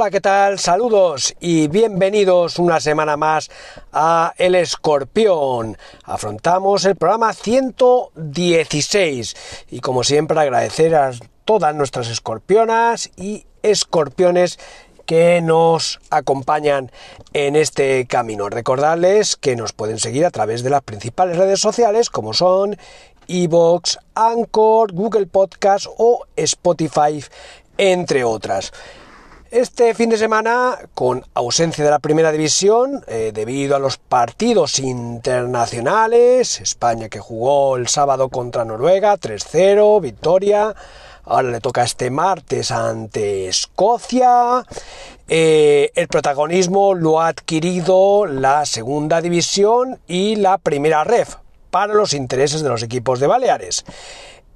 [0.00, 0.58] Hola, ¿qué tal?
[0.58, 3.50] Saludos y bienvenidos una semana más
[3.92, 5.76] a El Escorpión.
[6.04, 9.36] Afrontamos el programa 116
[9.70, 11.10] y como siempre agradecer a
[11.44, 14.58] todas nuestras escorpionas y escorpiones
[15.04, 16.90] que nos acompañan
[17.34, 18.48] en este camino.
[18.48, 22.78] Recordarles que nos pueden seguir a través de las principales redes sociales como son
[23.28, 27.22] Evox, Anchor, Google Podcast o Spotify,
[27.76, 28.72] entre otras.
[29.50, 34.78] Este fin de semana, con ausencia de la primera división, eh, debido a los partidos
[34.78, 40.72] internacionales, España que jugó el sábado contra Noruega, 3-0, victoria,
[41.24, 44.64] ahora le toca este martes ante Escocia,
[45.26, 51.34] eh, el protagonismo lo ha adquirido la segunda división y la primera ref,
[51.72, 53.84] para los intereses de los equipos de Baleares.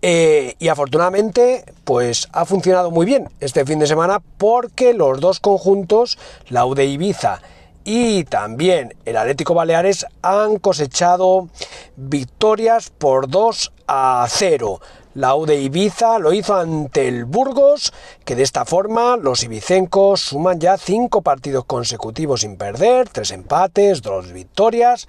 [0.06, 5.40] Eh, y afortunadamente, pues ha funcionado muy bien este fin de semana porque los dos
[5.40, 6.18] conjuntos,
[6.50, 7.40] la UD Ibiza
[7.84, 11.48] y también el Atlético Baleares, han cosechado
[11.96, 14.78] victorias por 2 a 0.
[15.14, 17.94] La UD Ibiza lo hizo ante el Burgos,
[18.26, 24.02] que de esta forma los ibicencos suman ya 5 partidos consecutivos sin perder, 3 empates,
[24.02, 25.08] 2 victorias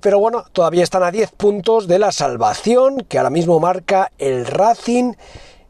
[0.00, 4.46] pero bueno, todavía están a 10 puntos de la salvación que ahora mismo marca el
[4.46, 5.14] Racing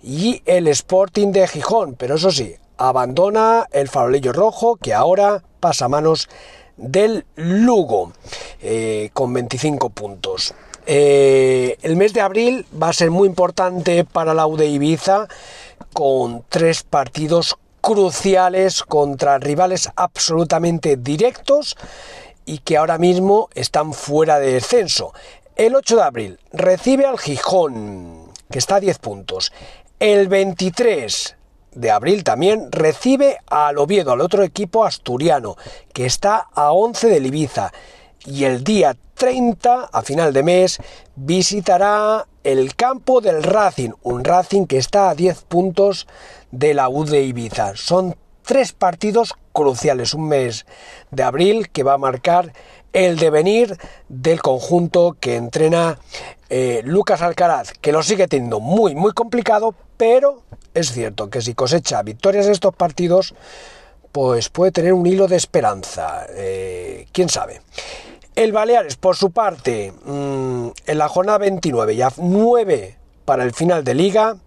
[0.02, 1.94] y el Sporting de Gijón.
[1.94, 6.28] Pero eso sí, abandona el farolillo rojo que ahora pasa a manos
[6.76, 8.12] del Lugo
[8.60, 10.54] eh, con 25 puntos.
[10.86, 15.28] Eh, el mes de abril va a ser muy importante para la UD Ibiza
[15.92, 21.76] con tres partidos cruciales contra rivales absolutamente directos
[22.48, 25.12] y que ahora mismo están fuera de descenso.
[25.54, 29.52] El 8 de abril recibe al Gijón, que está a 10 puntos.
[30.00, 31.36] El 23
[31.74, 35.56] de abril también recibe al Oviedo, al otro equipo asturiano,
[35.92, 37.70] que está a 11 del Ibiza.
[38.24, 40.78] Y el día 30, a final de mes,
[41.16, 46.06] visitará el campo del Racing, un Racing que está a 10 puntos
[46.50, 47.76] de la U de Ibiza.
[47.76, 48.16] Son
[48.48, 50.64] tres partidos cruciales, un mes
[51.10, 52.54] de abril que va a marcar
[52.94, 53.76] el devenir
[54.08, 55.98] del conjunto que entrena
[56.48, 61.52] eh, Lucas Alcaraz, que lo sigue teniendo muy, muy complicado, pero es cierto que si
[61.52, 63.34] cosecha victorias en estos partidos,
[64.12, 67.60] pues puede tener un hilo de esperanza, eh, quién sabe.
[68.34, 72.96] El Baleares, por su parte, mm, en la jornada 29, ya 9
[73.26, 74.38] para el final de liga,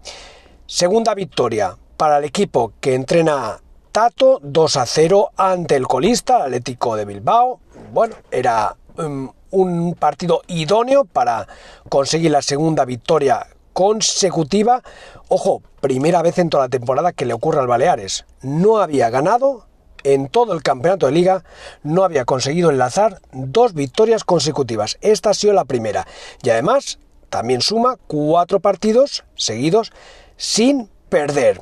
[0.66, 3.60] segunda victoria para el equipo que entrena
[3.92, 7.60] Tato 2 a 0 ante el colista Atlético de Bilbao.
[7.92, 11.46] Bueno, era um, un partido idóneo para
[11.90, 14.82] conseguir la segunda victoria consecutiva.
[15.28, 18.24] Ojo, primera vez en toda la temporada que le ocurre al Baleares.
[18.40, 19.66] No había ganado
[20.04, 21.44] en todo el campeonato de liga,
[21.82, 24.96] no había conseguido enlazar dos victorias consecutivas.
[25.02, 26.06] Esta ha sido la primera.
[26.42, 26.98] Y además,
[27.28, 29.92] también suma cuatro partidos seguidos
[30.38, 31.60] sin perder.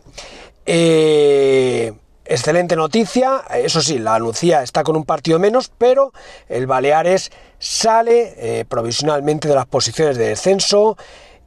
[0.64, 1.92] Eh,
[2.32, 6.12] Excelente noticia, eso sí, la Lucía está con un partido menos, pero
[6.48, 10.96] el Baleares sale eh, provisionalmente de las posiciones de descenso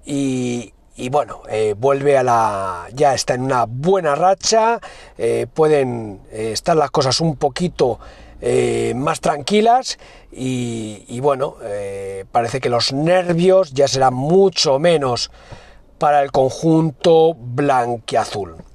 [0.03, 2.87] y, y bueno, eh, vuelve a la.
[2.91, 4.81] ya está en una buena racha,
[5.17, 7.99] eh, pueden estar las cosas un poquito
[8.93, 9.97] más tranquilas
[10.33, 11.55] y, bueno,
[12.29, 15.31] parece que los nervios ya serán mucho menos
[15.97, 18.72] para el conjunto blanquiazul.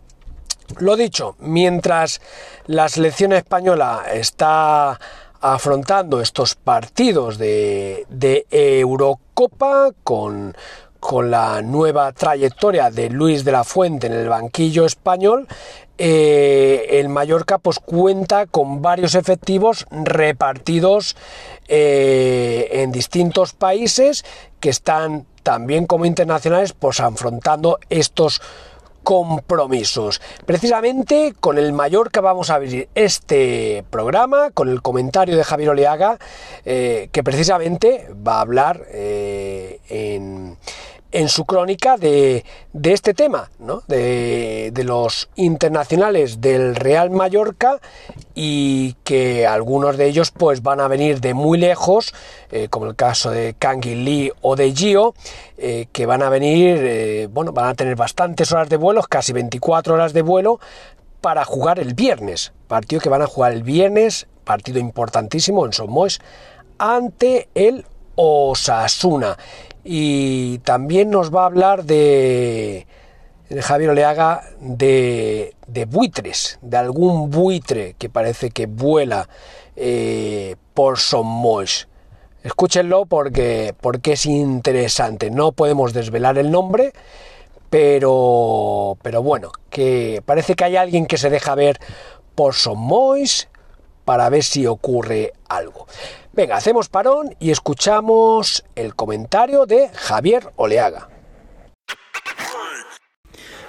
[0.78, 2.20] Lo dicho, mientras
[2.66, 4.98] la selección española está
[5.40, 8.06] afrontando estos partidos de,
[8.50, 10.54] Eurocopa con
[11.00, 15.46] con la nueva trayectoria de Luis de la Fuente en el banquillo español,
[15.96, 21.16] eh, el Mallorca pues cuenta con varios efectivos repartidos
[21.68, 24.24] eh, en distintos países
[24.60, 28.40] que están también como internacionales pues afrontando estos
[29.08, 30.20] compromisos.
[30.44, 36.19] Precisamente con el Mallorca vamos a abrir este programa con el comentario de Javier Oleaga
[36.66, 40.58] eh, que precisamente va a hablar en
[41.10, 43.82] en su crónica de, de este tema, ¿no?
[43.88, 47.81] de, de, los internacionales del Real Mallorca
[48.34, 52.14] y que algunos de ellos pues van a venir de muy lejos,
[52.50, 55.14] eh, como el caso de Kangi Lee o de Gio,
[55.56, 59.32] eh, que van a venir, eh, bueno, van a tener bastantes horas de vuelo, casi
[59.32, 60.61] 24 horas de vuelo,
[61.22, 66.20] para jugar el viernes, partido que van a jugar el viernes, partido importantísimo en Somois,
[66.78, 69.37] ante el Osasuna
[69.90, 72.87] y también nos va a hablar de,
[73.58, 79.31] Javier Oleaga de, de, buitres, de algún buitre que parece que vuela
[79.76, 81.88] eh, por Sommois.
[82.43, 85.31] Escúchenlo porque, porque es interesante.
[85.31, 86.93] No podemos desvelar el nombre,
[87.70, 91.81] pero, pero bueno, que parece que hay alguien que se deja ver
[92.35, 93.49] por Sommois
[94.05, 95.87] para ver si ocurre algo.
[96.38, 101.08] Venga, hacemos parón y escuchamos el comentario de Javier Oleaga.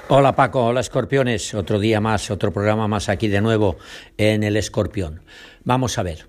[0.07, 3.77] Hola Paco, hola escorpiones, otro día más, otro programa más aquí de nuevo
[4.19, 5.23] en el escorpión.
[5.63, 6.27] Vamos a ver,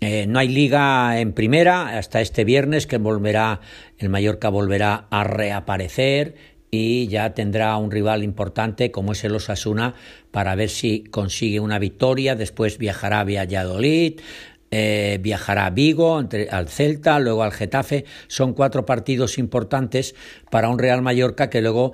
[0.00, 3.58] eh, no hay liga en primera hasta este viernes que volverá,
[3.98, 6.36] el Mallorca volverá a reaparecer
[6.70, 9.94] y ya tendrá un rival importante como es el Osasuna
[10.30, 14.20] para ver si consigue una victoria, después viajará a Valladolid,
[14.74, 16.18] eh, viajará a Vigo,
[16.50, 18.04] al Celta, luego al Getafe.
[18.26, 20.16] Son cuatro partidos importantes
[20.50, 21.92] para un Real Mallorca que luego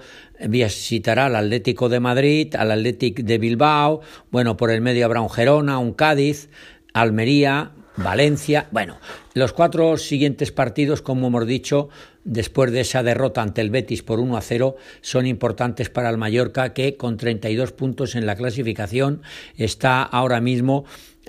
[0.48, 4.00] visitará al Atlético de Madrid, al Atlético de Bilbao,
[4.30, 6.48] bueno, por el medio habrá un Gerona, un Cádiz,
[6.94, 8.68] Almería, Valencia.
[8.70, 8.98] Bueno,
[9.34, 11.88] los cuatro siguientes partidos, como hemos dicho,
[12.24, 16.16] después de esa derrota ante el Betis por 1 a 0, son importantes para el
[16.16, 19.22] Mallorca, que con 32 puntos en la clasificación
[19.56, 20.84] está ahora mismo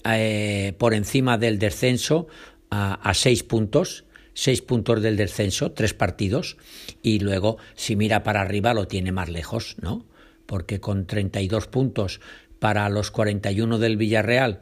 [0.05, 2.27] eh, por encima del descenso
[2.71, 6.57] a, seis puntos, seis puntos del descenso, tres partidos,
[7.03, 10.05] y luego si mira para arriba lo tiene más lejos, ¿no?
[10.45, 12.21] Porque con 32 puntos
[12.59, 14.61] para los 41 del Villarreal,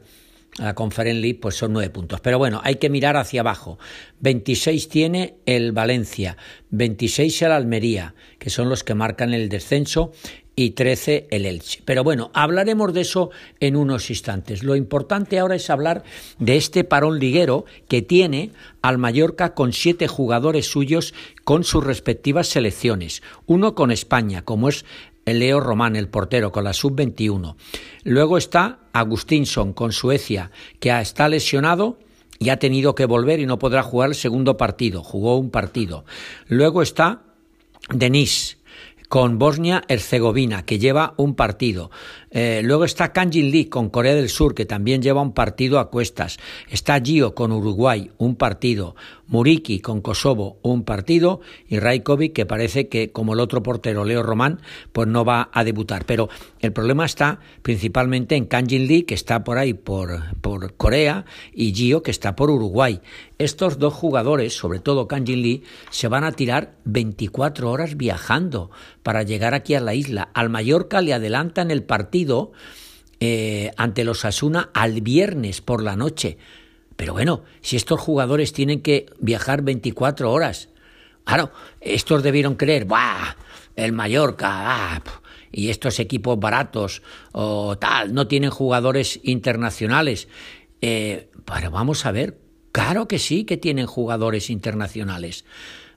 [0.60, 2.20] la Conference League, pues son nueve puntos.
[2.20, 3.78] Pero bueno, hay que mirar hacia abajo.
[4.20, 6.36] 26 tiene el Valencia,
[6.70, 10.12] 26 el Almería, que son los que marcan el descenso,
[10.56, 11.80] y 13 el Elche.
[11.86, 13.30] Pero bueno, hablaremos de eso
[13.60, 14.62] en unos instantes.
[14.62, 16.02] Lo importante ahora es hablar
[16.38, 18.50] de este parón liguero que tiene
[18.82, 23.22] al Mallorca con siete jugadores suyos con sus respectivas selecciones.
[23.46, 24.84] Uno con España, como es
[25.38, 27.56] Leo Román, el portero, con la sub-21.
[28.04, 31.98] Luego está Agustinson con Suecia, que está lesionado
[32.38, 35.02] y ha tenido que volver y no podrá jugar el segundo partido.
[35.02, 36.04] Jugó un partido.
[36.48, 37.22] Luego está
[37.90, 38.58] Denis
[39.10, 41.90] con Bosnia-Herzegovina, que lleva un partido.
[42.30, 45.90] Eh, luego está Kanjin Lee con Corea del Sur, que también lleva un partido a
[45.90, 46.38] cuestas.
[46.68, 48.94] Está Gio con Uruguay, un partido.
[49.30, 54.22] Muriki con Kosovo un partido y Rajkovic que parece que como el otro portero Leo
[54.22, 54.60] Román
[54.92, 56.04] pues no va a debutar.
[56.04, 61.24] Pero el problema está principalmente en Kanjin Lee que está por ahí por, por Corea
[61.54, 63.00] y Gio que está por Uruguay.
[63.38, 68.70] Estos dos jugadores, sobre todo Kanjin Lee, se van a tirar 24 horas viajando
[69.02, 70.28] para llegar aquí a la isla.
[70.34, 72.19] Al Mallorca le adelantan el partido
[73.20, 76.38] eh, ante los Asuna al viernes por la noche.
[76.96, 80.68] Pero bueno, si estos jugadores tienen que viajar 24 horas,
[81.24, 81.50] claro,
[81.80, 83.36] estos debieron creer, ¡buah!
[83.76, 85.02] El Mallorca, ah,
[85.52, 90.28] y estos equipos baratos o tal, no tienen jugadores internacionales.
[90.80, 92.38] Eh, pero vamos a ver,
[92.72, 95.44] claro que sí que tienen jugadores internacionales.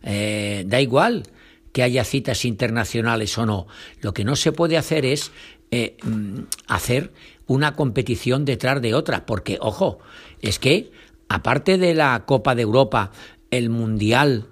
[0.03, 1.23] Eh, da igual
[1.71, 3.67] que haya citas internacionales o no.
[4.01, 5.31] Lo que no se puede hacer es
[5.75, 7.13] eh, mm, hacer
[7.47, 9.97] una competición detrás de otra, porque, ojo,
[10.39, 10.91] es que,
[11.29, 13.09] aparte de la Copa de Europa,
[13.49, 14.45] el Mundial,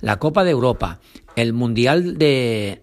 [0.00, 1.00] la Copa de Europa,
[1.36, 2.80] el Mundial de,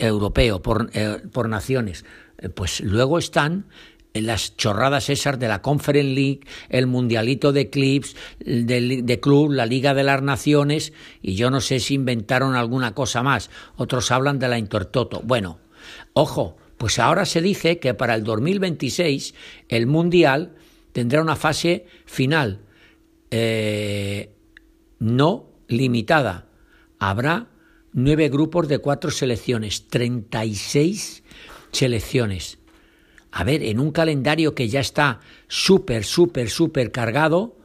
[0.00, 2.06] Europeo por, eh, por naciones,
[2.38, 3.66] eh, pues luego están
[4.14, 9.66] las chorradas esas de la Conference League, el Mundialito de Clips, de, de, Club, la
[9.66, 13.50] Liga de las Naciones, y yo no sé si inventaron alguna cosa más.
[13.76, 15.20] Otros hablan de la Intertoto.
[15.22, 15.58] Bueno,
[16.14, 19.34] ojo, pues ahora se dice que para el 2026
[19.68, 20.56] el Mundial
[20.92, 22.62] tendrá una fase final
[23.30, 24.32] eh,
[24.98, 26.46] no limitada.
[26.98, 27.48] Habrá
[27.92, 31.22] nueve grupos de cuatro selecciones, 36
[31.70, 32.56] selecciones.
[33.30, 37.58] A ver, en un calendario que ya está súper, súper, súper cargado,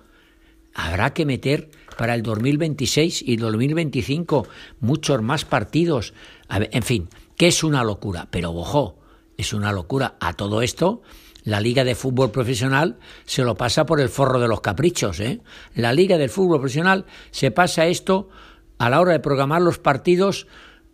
[0.73, 4.45] habrá que meter para el 2026 y 2025
[4.81, 6.13] muchos más partidos.
[6.49, 7.07] en fin,
[7.37, 9.04] que es una locura, pero ojo,
[9.37, 10.15] es una locura.
[10.19, 11.01] A todo esto,
[11.45, 15.19] la Liga de Fútbol Profesional se lo pasa por el forro de los caprichos.
[15.19, 15.41] ¿eh?
[15.75, 18.29] La Liga del Fútbol Profesional se pasa esto
[18.77, 20.47] a la hora de programar los partidos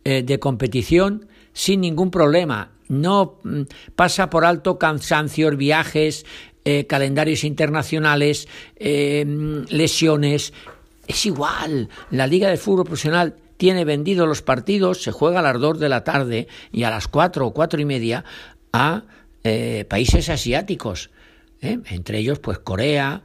[0.04, 2.72] eh, de competición sin ningún problema.
[2.90, 3.62] No mm,
[3.96, 6.26] pasa por alto cansancios, viajes,
[6.66, 10.54] eh, calendarios internacionales, mm, lesiones.
[11.08, 11.90] Es igual.
[12.10, 15.88] La Liga de Fútbol Profesional tiene vendidos los partidos, se juega a las dos de
[15.88, 18.25] la tarde y a las cuatro o cuatro y media
[18.74, 19.03] a
[19.44, 21.12] eh, países asiáticos,
[21.62, 21.77] ¿eh?
[21.91, 23.22] entre ellos pues Corea,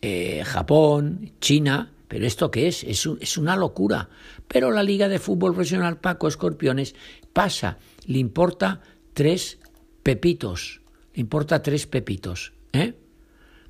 [0.00, 2.84] eh, Japón, China, pero ¿esto qué es?
[2.84, 3.04] es?
[3.20, 4.08] Es una locura.
[4.46, 6.94] Pero la Liga de Fútbol Profesional Paco Escorpiones
[7.32, 8.82] pasa, le importa
[9.12, 9.58] tres
[10.04, 10.82] pepitos,
[11.14, 12.52] le importa tres pepitos.
[12.72, 12.94] ¿eh?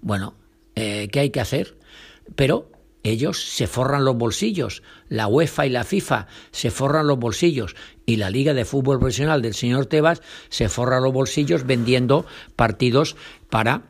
[0.03, 0.35] Bueno,
[0.75, 1.79] ¿qué hay que hacer?
[2.37, 2.71] Pero
[3.03, 8.17] ellos se forran los bolsillos, la UEFA y la FIFA se forran los bolsillos y
[8.17, 12.27] la Liga de Fútbol Profesional del señor Tebas se forra los bolsillos vendiendo
[12.57, 13.17] partidos
[13.49, 13.83] para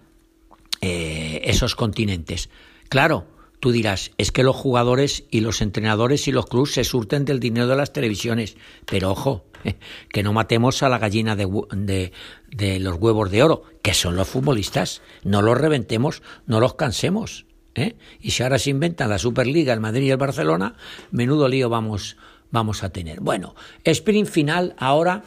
[0.80, 2.50] eh, esos continentes.
[2.88, 3.26] Claro,
[3.58, 7.40] tú dirás, es que los jugadores y los entrenadores y los clubes se surten del
[7.40, 9.44] dinero de las televisiones, pero ojo,
[10.08, 12.12] que no matemos a la gallina de,
[12.50, 17.44] de los huevos de oro, que son los futbolistas, no los reventemos, no los cansemos.
[17.74, 17.96] ¿Eh?
[18.20, 20.74] Y si ahora se inventan la Superliga, el Madrid y el Barcelona,
[21.10, 22.16] menudo lío vamos,
[22.50, 23.20] vamos a tener.
[23.20, 25.22] Bueno, sprint final ahora,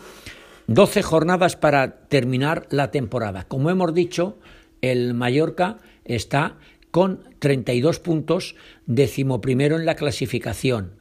[0.67, 3.45] 12 jornadas para terminar la temporada.
[3.47, 4.37] Como hemos dicho,
[4.81, 6.57] el Mallorca está
[6.91, 10.93] con 32 puntos, decimoprimero en la clasificación.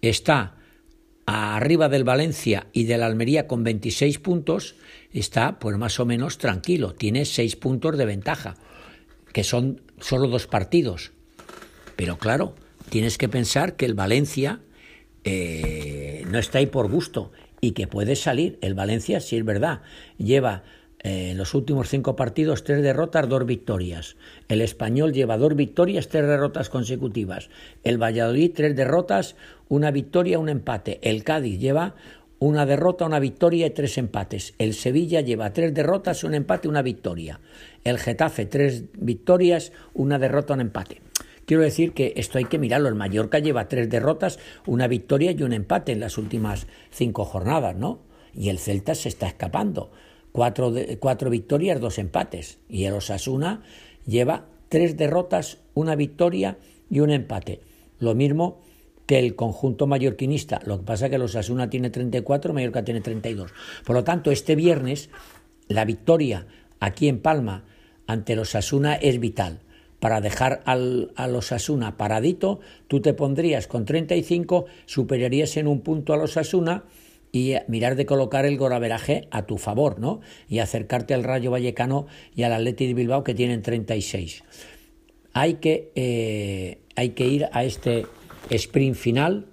[0.00, 0.54] Está
[1.26, 4.76] arriba del Valencia y del Almería con 26 puntos,
[5.12, 8.56] está pues más o menos tranquilo, tiene 6 puntos de ventaja
[9.32, 11.12] que son solo dos partidos.
[11.96, 12.54] Pero claro,
[12.90, 14.60] tienes que pensar que el Valencia
[15.24, 18.58] eh, no está ahí por gusto y que puede salir.
[18.60, 19.82] El Valencia, si es verdad,
[20.16, 20.62] lleva
[21.00, 24.16] en eh, los últimos cinco partidos tres derrotas, dos victorias.
[24.48, 27.50] El español lleva dos victorias, tres derrotas consecutivas.
[27.84, 29.36] El Valladolid, tres derrotas,
[29.68, 30.98] una victoria, un empate.
[31.02, 31.94] El Cádiz lleva
[32.38, 34.54] una derrota, una victoria y tres empates.
[34.58, 37.40] El Sevilla lleva tres derrotas, un empate, una victoria.
[37.84, 41.00] El Getafe tres victorias, una derrota, un empate.
[41.46, 42.88] Quiero decir que esto hay que mirarlo.
[42.88, 47.74] El Mallorca lleva tres derrotas, una victoria y un empate en las últimas cinco jornadas,
[47.74, 48.00] ¿no?
[48.34, 49.90] Y el Celta se está escapando.
[50.30, 52.58] Cuatro, cuatro victorias, dos empates.
[52.68, 53.62] Y el Osasuna
[54.06, 56.58] lleva tres derrotas, una victoria
[56.90, 57.62] y un empate.
[57.98, 58.60] Lo mismo
[59.08, 60.60] que el conjunto mallorquinista.
[60.66, 63.50] Lo que pasa es que los Asuna tiene 34, Mallorca tiene 32.
[63.86, 65.08] Por lo tanto, este viernes
[65.66, 66.46] la victoria
[66.78, 67.64] aquí en Palma
[68.06, 69.60] ante los Asuna es vital.
[69.98, 75.80] Para dejar al, a los Asuna paradito, tú te pondrías con 35, superarías en un
[75.80, 76.84] punto a los Asuna
[77.32, 80.20] y mirar de colocar el goraveraje a tu favor, ¿no?
[80.50, 84.44] Y acercarte al Rayo Vallecano y al Atleti de Bilbao que tienen 36.
[85.32, 88.04] Hay que, eh, hay que ir a este
[88.50, 89.46] sprint final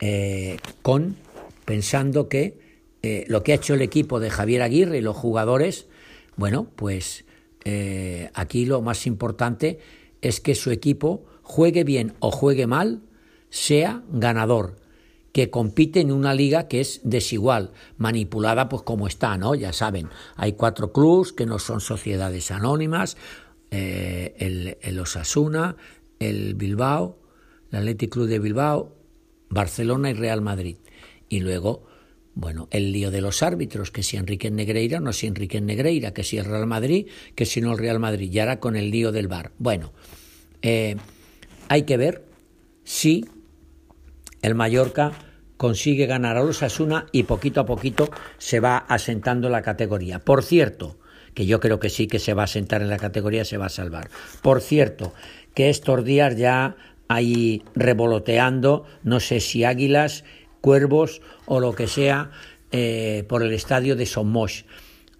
[0.00, 1.16] eh, con
[1.64, 2.58] pensando que
[3.02, 5.86] eh, lo que ha hecho el equipo de Javier Aguirre y los jugadores,
[6.36, 7.24] bueno, pues
[7.64, 9.78] eh, aquí lo más importante
[10.20, 13.02] es que su equipo juegue bien o juegue mal,
[13.50, 14.76] sea ganador,
[15.32, 19.54] que compite en una liga que es desigual, manipulada pues como está, ¿no?
[19.54, 23.16] Ya saben, hay cuatro clubes que no son sociedades anónimas,
[23.70, 25.76] el, el Osasuna,
[26.20, 27.23] el Bilbao,
[27.74, 28.94] el Athletic Club de Bilbao,
[29.50, 30.76] Barcelona y Real Madrid.
[31.28, 31.86] Y luego,
[32.34, 36.24] bueno, el lío de los árbitros, que si Enrique Negreira no si Enrique Negreira, que
[36.24, 39.12] si el Real Madrid, que si no el Real Madrid, y ahora con el lío
[39.12, 39.52] del bar.
[39.58, 39.92] Bueno,
[40.62, 40.96] eh,
[41.68, 42.24] hay que ver
[42.84, 43.24] si
[44.42, 45.12] el Mallorca
[45.56, 50.18] consigue ganar a los Asuna y poquito a poquito se va asentando la categoría.
[50.18, 50.98] Por cierto,
[51.34, 53.66] que yo creo que sí que se va a asentar en la categoría, se va
[53.66, 54.10] a salvar.
[54.42, 55.14] Por cierto,
[55.54, 56.76] que estos días ya
[57.14, 60.24] ahí revoloteando, no sé si Águilas
[60.60, 62.30] Cuervos o lo que sea
[62.72, 64.64] eh, por el estadio de Somos.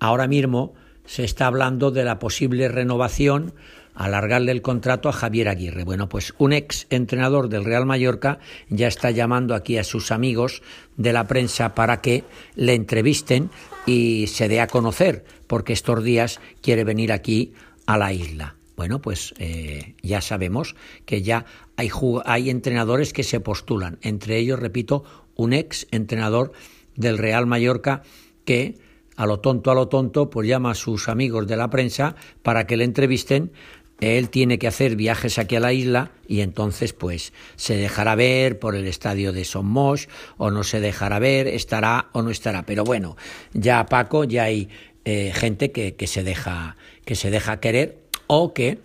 [0.01, 0.75] Ahora mismo
[1.05, 3.55] se está hablando de la posible renovación
[3.95, 5.85] alargarle el contrato a Javier Aguirre.
[5.85, 10.63] Bueno, pues un ex entrenador del Real Mallorca ya está llamando aquí a sus amigos
[10.97, 12.25] de la prensa para que
[12.57, 13.51] le entrevisten
[13.87, 17.53] y se dé a conocer, porque estos días quiere venir aquí
[17.87, 18.57] a la isla.
[18.77, 20.75] Bueno, pues eh, ya sabemos
[21.07, 21.91] que ya hay,
[22.25, 25.05] hay entrenadores que se postulan, entre ellos, repito,
[25.37, 26.53] un ex entrenador
[26.97, 28.03] del Real Mallorca
[28.45, 28.79] que
[29.17, 32.67] a lo tonto, a lo tonto, pues llama a sus amigos de la prensa para
[32.67, 33.53] que le entrevisten
[34.01, 38.59] él tiene que hacer viajes aquí a la isla y entonces pues se dejará ver
[38.59, 42.67] por el estadio de Somos o no se dejará ver, estará o no estará.
[42.67, 43.17] Pero bueno,
[43.53, 44.69] ya Paco, ya hay
[45.05, 48.79] eh, gente que, que, se deja, que se deja querer o que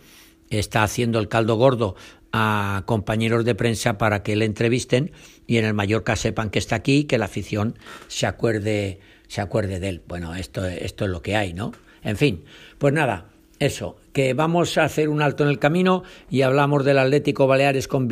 [0.49, 1.95] está haciendo el caldo gordo
[2.31, 5.11] a compañeros de prensa para que le entrevisten
[5.47, 7.75] y en el Mallorca sepan que está aquí y que la afición
[8.07, 10.01] se acuerde, se acuerde de él.
[10.07, 11.71] Bueno, esto, esto es lo que hay, ¿no?
[12.03, 12.43] En fin,
[12.77, 13.29] pues nada,
[13.59, 17.87] eso, que vamos a hacer un alto en el camino y hablamos del Atlético Baleares
[17.87, 18.07] con,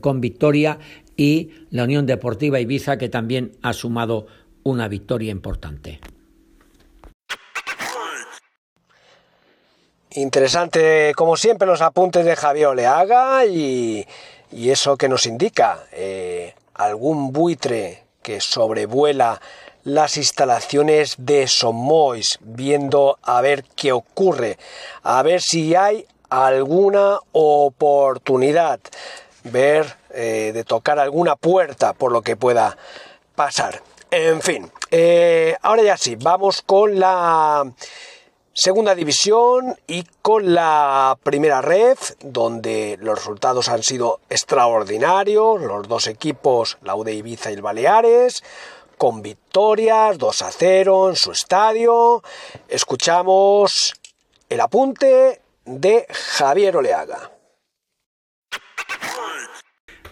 [0.00, 0.78] con victoria
[1.16, 4.26] y la Unión Deportiva Ibiza que también ha sumado
[4.62, 6.00] una victoria importante.
[10.14, 14.06] Interesante, como siempre, los apuntes de Javier Oleaga y,
[14.50, 19.40] y eso que nos indica eh, algún buitre que sobrevuela
[19.84, 24.58] las instalaciones de Somois, viendo a ver qué ocurre,
[25.04, 28.80] a ver si hay alguna oportunidad,
[29.44, 32.76] ver eh, de tocar alguna puerta por lo que pueda
[33.36, 33.80] pasar.
[34.10, 37.64] En fin, eh, ahora ya sí, vamos con la
[38.52, 46.06] segunda división y con la primera red, donde los resultados han sido extraordinarios, los dos
[46.06, 48.42] equipos, la UD Ibiza y el Baleares,
[48.98, 52.22] con victorias 2 a 0 en su estadio.
[52.68, 53.94] Escuchamos
[54.48, 57.30] el apunte de Javier Oleaga.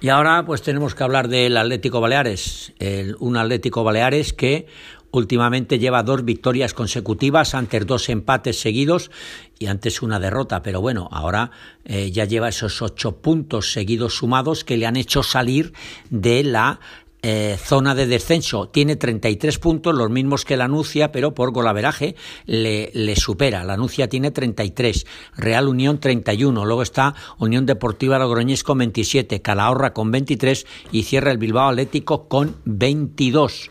[0.01, 2.73] Y ahora pues tenemos que hablar del Atlético Baleares,
[3.19, 4.69] un Atlético Baleares que
[5.11, 9.11] últimamente lleva dos victorias consecutivas, antes dos empates seguidos
[9.59, 11.51] y antes una derrota, pero bueno, ahora
[11.85, 15.73] eh, ya lleva esos ocho puntos seguidos sumados que le han hecho salir
[16.11, 16.81] de la
[17.21, 18.69] eh, zona de descenso.
[18.69, 22.15] Tiene 33 puntos, los mismos que la Nucia, pero por golaveraje
[22.47, 23.65] le, le supera.
[23.65, 25.05] La Nucia tiene 33,
[25.37, 31.33] Real Unión 31, luego está Unión Deportiva Logroñés con 27, Calahorra con 23 y cierra
[31.33, 33.71] el Bilbao Atlético con 22.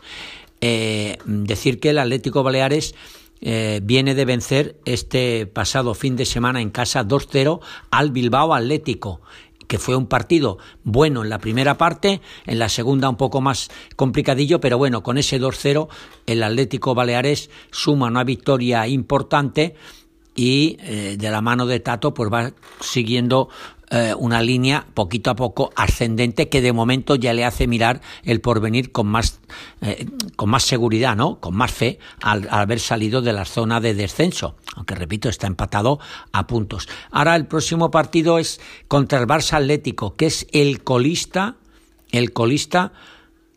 [0.60, 2.94] Eh, decir que el Atlético Baleares
[3.40, 9.20] eh, viene de vencer este pasado fin de semana en casa 2-0 al Bilbao Atlético
[9.68, 13.70] que fue un partido bueno en la primera parte, en la segunda un poco más
[13.96, 15.88] complicadillo, pero bueno, con ese 2-0
[16.26, 19.76] el Atlético Baleares suma una victoria importante
[20.34, 23.50] y eh, de la mano de Tato pues va siguiendo
[23.90, 28.40] eh, una línea poquito a poco ascendente que de momento ya le hace mirar el
[28.40, 29.40] porvenir con más,
[29.80, 31.40] eh, con más seguridad, ¿no?
[31.40, 34.56] Con más fe al, haber salido de la zona de descenso.
[34.76, 35.98] Aunque repito, está empatado
[36.32, 36.88] a puntos.
[37.10, 41.56] Ahora el próximo partido es contra el Barça Atlético, que es el colista,
[42.12, 42.92] el colista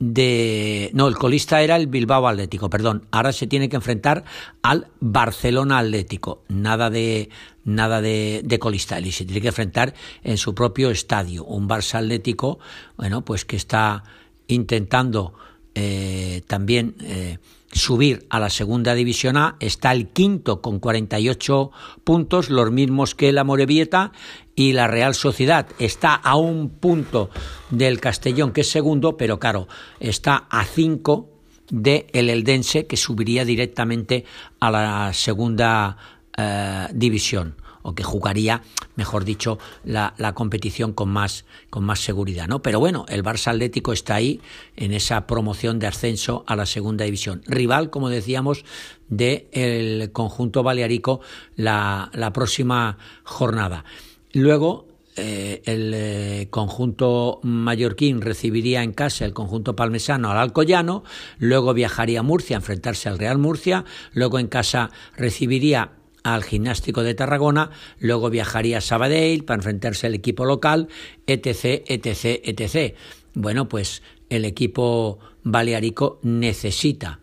[0.02, 3.06] de no, el colista era el Bilbao Atlético, perdón.
[3.12, 4.24] Ahora se tiene que enfrentar
[4.64, 6.42] al Barcelona Atlético.
[6.48, 7.30] Nada de
[7.64, 8.60] nada de, de.
[9.04, 9.94] Y se tiene que enfrentar
[10.24, 11.44] en su propio estadio.
[11.46, 12.60] Un Barça Atlético,
[12.98, 14.04] bueno, pues que está
[14.48, 15.34] intentando
[15.76, 17.38] eh, también eh,
[17.72, 21.72] subir a la segunda división A, está el quinto con 48
[22.04, 24.12] puntos, los mismos que la Morevieta,
[24.56, 27.30] y la Real Sociedad está a un punto
[27.70, 29.68] del Castellón, que es segundo, pero claro,
[30.00, 31.30] está a cinco
[31.70, 34.26] de el Eldense, que subiría directamente
[34.60, 35.98] a la segunda
[36.38, 38.62] eh, división o que jugaría,
[38.96, 42.62] mejor dicho, la, competición con más, con más seguridad, ¿no?
[42.62, 44.40] Pero bueno, el Barça Atlético está ahí
[44.76, 47.42] en esa promoción de ascenso a la segunda división.
[47.48, 48.66] Rival, como decíamos,
[49.08, 51.22] del conjunto balearico
[51.56, 53.84] la, la próxima jornada.
[54.34, 61.04] Luego, eh, el eh, conjunto mallorquín recibiría en casa el conjunto palmesano al Alcoyano,
[61.38, 65.92] luego viajaría a Murcia a enfrentarse al Real Murcia, luego en casa recibiría
[66.24, 70.88] al Gimnástico de Tarragona, luego viajaría a Sabadell para enfrentarse al equipo local,
[71.28, 72.96] etc., etc., etc.
[73.34, 77.20] Bueno, pues el equipo balearico necesita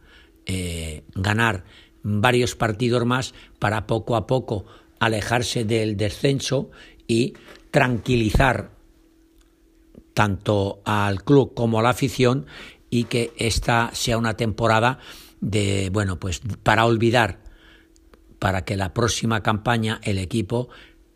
[0.47, 1.65] eh, ganar
[2.03, 4.65] varios partidos más para poco a poco
[4.99, 6.71] alejarse del descenso
[7.07, 7.35] y
[7.71, 8.71] tranquilizar
[10.15, 12.47] tanto al club como a la afición
[12.91, 14.99] y que esta sea una temporada
[15.41, 17.41] de, bueno, pues para olvidar,
[18.39, 20.69] para que la próxima campaña el equipo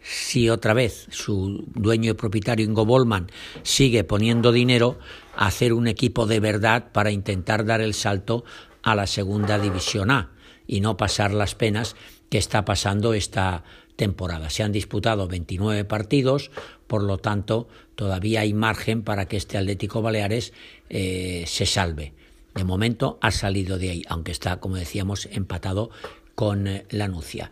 [0.03, 3.31] si otra vez su dueño y propietario Ingo Bollman
[3.63, 4.99] sigue poniendo dinero,
[5.37, 8.45] hacer un equipo de verdad para intentar dar el salto
[8.83, 10.33] a la segunda división A
[10.67, 11.97] y no pasar las penas
[12.31, 13.63] que está pasando esta
[13.97, 14.51] temporada.
[14.51, 16.51] Se han disputado 29 partidos,
[16.87, 20.53] por lo tanto, todavía hay margen para que este Atlético Baleares
[20.89, 22.15] eh, se salve.
[22.55, 25.91] De momento ha salido de ahí, aunque está, como decíamos, empatado
[26.35, 27.51] con eh, la Nucia.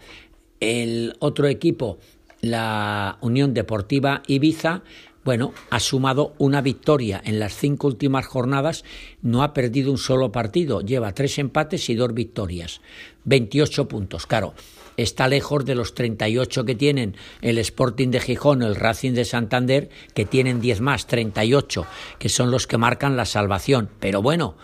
[0.60, 1.98] El otro equipo,
[2.40, 4.82] la Unión Deportiva Ibiza,
[5.24, 8.84] bueno, ha sumado una victoria en las cinco últimas jornadas,
[9.20, 12.80] no ha perdido un solo partido, lleva tres empates y dos victorias,
[13.24, 14.26] 28 puntos.
[14.26, 14.54] Claro,
[14.96, 19.90] está lejos de los 38 que tienen el Sporting de Gijón, el Racing de Santander,
[20.14, 21.86] que tienen 10 más, 38,
[22.18, 23.90] que son los que marcan la salvación.
[24.00, 24.56] Pero bueno,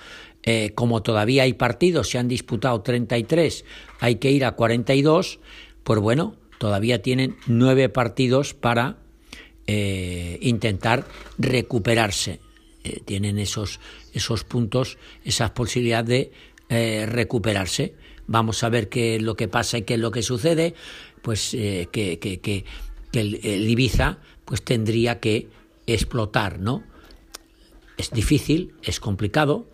[0.47, 3.65] eh, como todavía hay partidos, se han disputado 33,
[4.01, 5.41] hay que ir a 42,
[5.85, 8.97] pues bueno, todavía tienen nueve partidos para
[9.67, 11.07] eh, intentar
[11.37, 12.41] recuperarse.
[12.85, 13.81] Eh, tienen esos,
[14.15, 16.31] esos puntos, esas posibilidades
[16.69, 17.95] de recuperarse
[18.27, 20.75] vamos a ver qué es lo que pasa y qué es lo que sucede,
[21.23, 22.65] pues eh, que, que, que,
[23.13, 25.49] el, Ibiza pues tendría que
[25.87, 26.85] explotar, ¿no?
[27.97, 29.67] Es difícil, es complicado,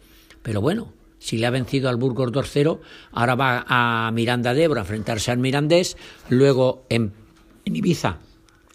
[0.42, 2.80] pero bueno, si le ha vencido al Burgos 2-0,
[3.12, 5.96] ahora va a Miranda de Ebro a enfrentarse al Mirandés,
[6.28, 7.12] luego en,
[7.64, 8.18] en Ibiza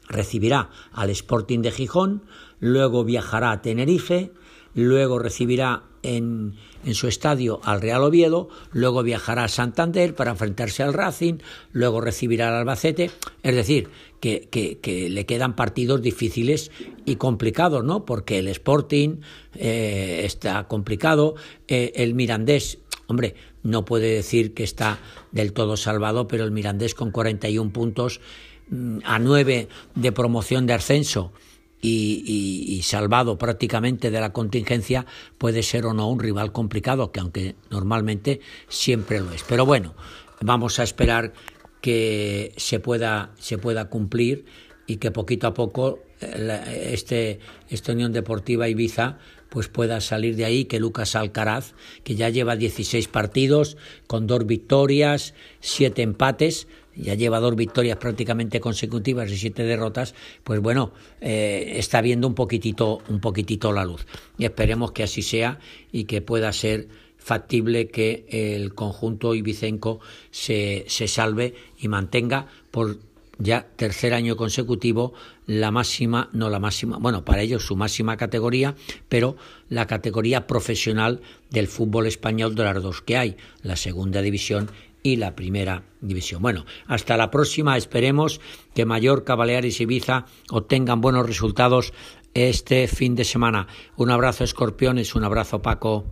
[0.07, 2.23] recibirá al Sporting de Gijón,
[2.59, 4.31] luego viajará a Tenerife,
[4.73, 6.55] luego recibirá en,
[6.87, 11.35] en, su estadio al Real Oviedo, luego viajará a Santander para enfrentarse al Racing,
[11.71, 13.11] luego recibirá al Albacete,
[13.43, 16.71] es decir, que, que, le quedan partidos difíciles
[17.05, 18.05] y complicados, ¿no?
[18.05, 19.17] Porque el Sporting
[19.55, 21.35] eh, está complicado,
[21.67, 24.99] eh, el Mirandés, hombre, no puede decir que está
[25.31, 28.21] del todo salvado, pero el Mirandés con 41 puntos
[28.69, 31.31] mm, a 9 de promoción de ascenso,
[31.81, 35.05] y, salvado prácticamente de la contingencia,
[35.37, 39.43] puede ser o no un rival complicado, que aunque normalmente siempre lo es.
[39.43, 39.95] Pero bueno,
[40.41, 41.33] vamos a esperar
[41.81, 44.45] que se pueda, se pueda cumplir
[44.87, 50.45] y que poquito a poco eh, este, esta Unión Deportiva Ibiza pues pueda salir de
[50.45, 57.13] ahí, que Lucas Alcaraz, que ya lleva 16 partidos, con dos victorias, siete empates, ya
[57.13, 62.99] lleva dos victorias prácticamente consecutivas y siete derrotas, pues bueno, eh, está viendo un poquitito,
[63.09, 64.05] un poquitito la luz.
[64.37, 65.59] Y esperemos que así sea
[65.91, 69.99] y que pueda ser factible que el conjunto ibicenco
[70.31, 72.97] se, se salve y mantenga por
[73.39, 75.13] ya tercer año consecutivo
[75.45, 78.75] la máxima, no la máxima, bueno, para ellos su máxima categoría,
[79.09, 79.37] pero
[79.69, 84.69] la categoría profesional del fútbol español de las dos que hay, la segunda división
[85.07, 86.41] y la primera división.
[86.41, 87.77] Bueno, hasta la próxima.
[87.77, 88.41] Esperemos
[88.75, 91.93] que Mallorca, Baleares y Ibiza obtengan buenos resultados
[92.33, 93.67] este fin de semana.
[93.95, 95.15] Un abrazo, escorpiones.
[95.15, 96.03] Un abrazo, Paco.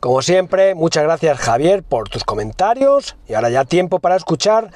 [0.00, 4.72] Como siempre, muchas gracias Javier por tus comentarios y ahora ya tiempo para escuchar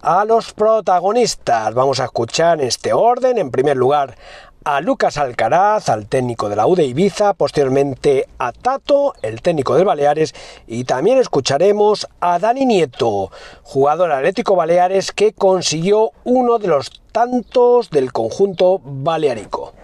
[0.00, 1.72] a los protagonistas.
[1.74, 4.16] Vamos a escuchar en este orden, en primer lugar,
[4.64, 9.74] a Lucas Alcaraz, al técnico de la U de Ibiza, posteriormente a Tato, el técnico
[9.76, 10.34] de Baleares,
[10.66, 13.30] y también escucharemos a Dani Nieto,
[13.62, 19.74] jugador atlético Baleares que consiguió uno de los tantos del conjunto balearico.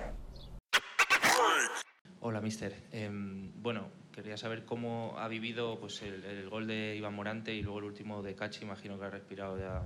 [2.20, 2.74] Hola, mister.
[2.92, 7.78] Em, bueno, quería saber cómo ha vivido pues, el, gol de Iván Morante y luego
[7.78, 8.64] el último de Cachi.
[8.64, 9.82] Imagino que ha respirado ya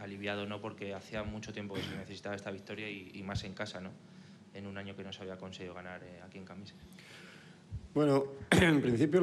[0.00, 0.60] aliviado, ¿no?
[0.60, 3.90] Porque hacía mucho tiempo que se necesitaba esta victoria y, más en casa, ¿no?
[4.54, 6.74] En un año que no se había conseguido ganar eh, aquí en Camises.
[7.94, 9.20] Bueno, en principio,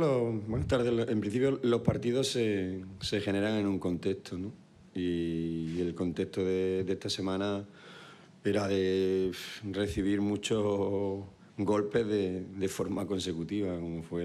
[0.48, 1.10] buenas tardes.
[1.10, 2.84] En principio los partidos se,
[3.22, 4.54] generan en un contexto, ¿no?
[4.94, 7.66] Y, el contexto de, esta semana
[8.44, 9.32] era de
[9.72, 11.26] recibir muchos
[11.58, 14.24] golpes de, forma consecutiva, como fue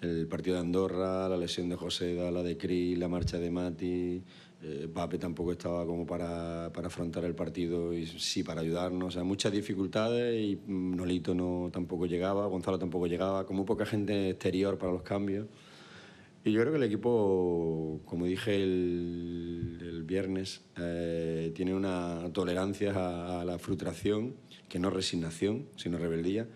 [0.00, 4.22] el partido de Andorra, la lesión de José, la de Cris, la marcha de Mati,
[4.66, 9.16] eh, Pape tampoco estaba como para, para, afrontar el partido y sí para ayudarnos.
[9.16, 14.30] O muchas dificultades y mm, Nolito no, tampoco llegaba, Gonzalo tampoco llegaba, como poca gente
[14.30, 15.46] exterior para los cambios.
[16.44, 23.44] Y yo creo que el equipo, como dije el, viernes, eh, tiene una tolerancia a
[23.44, 24.34] la frustración,
[24.68, 26.46] que no resignación, sino rebeldía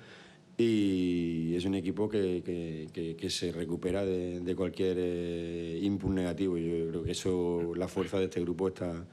[0.61, 2.43] y es un equipo que,
[2.93, 6.59] que, que, se recupera de, de cualquier eh, input negativo.
[6.59, 9.07] Yo creo que eso, la fuerza de este grupo está,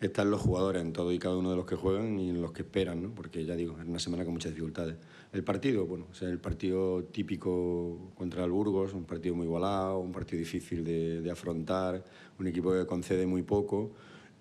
[0.00, 2.42] está en los jugadores, en todo y cada uno de los que juegan y en
[2.42, 3.10] los que esperan, ¿no?
[3.14, 4.96] porque ya digo, es una semana con muchas dificultades.
[5.32, 10.00] El partido, bueno, o sea, el partido típico contra el Burgos, un partido muy igualado,
[10.00, 12.02] un partido difícil de, de afrontar,
[12.40, 13.92] un equipo que concede muy poco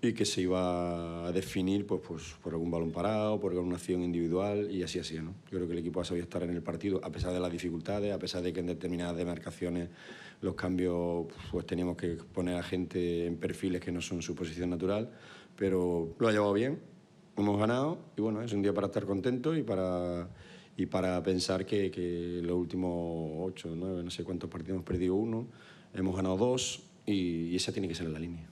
[0.03, 4.01] y que se iba a definir pues, pues, por algún balón parado, por alguna acción
[4.01, 5.19] individual y así así.
[5.19, 5.35] ¿no?
[5.51, 7.51] Yo creo que el equipo ha sabido estar en el partido a pesar de las
[7.51, 9.89] dificultades, a pesar de que en determinadas demarcaciones
[10.41, 14.71] los cambios pues teníamos que poner a gente en perfiles que no son su posición
[14.71, 15.11] natural,
[15.55, 16.79] pero lo ha llevado bien,
[17.37, 20.29] hemos ganado y bueno, es un día para estar contento y para,
[20.77, 25.13] y para pensar que, que los últimos ocho, nueve, no sé cuántos partidos hemos perdido
[25.13, 25.45] uno,
[25.93, 28.50] hemos ganado dos y, y esa tiene que ser la línea.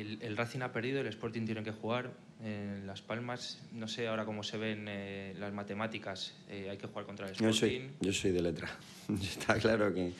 [0.00, 3.62] El, el, Racing ha perdido, el Sporting tiene que jugar en Las Palmas.
[3.72, 6.34] No sé ahora cómo se ven eh, las matemáticas.
[6.48, 7.52] Eh, hay que jugar contra el Sporting.
[7.52, 8.68] Yo soy, yo soy de letra.
[9.22, 10.12] Está claro que,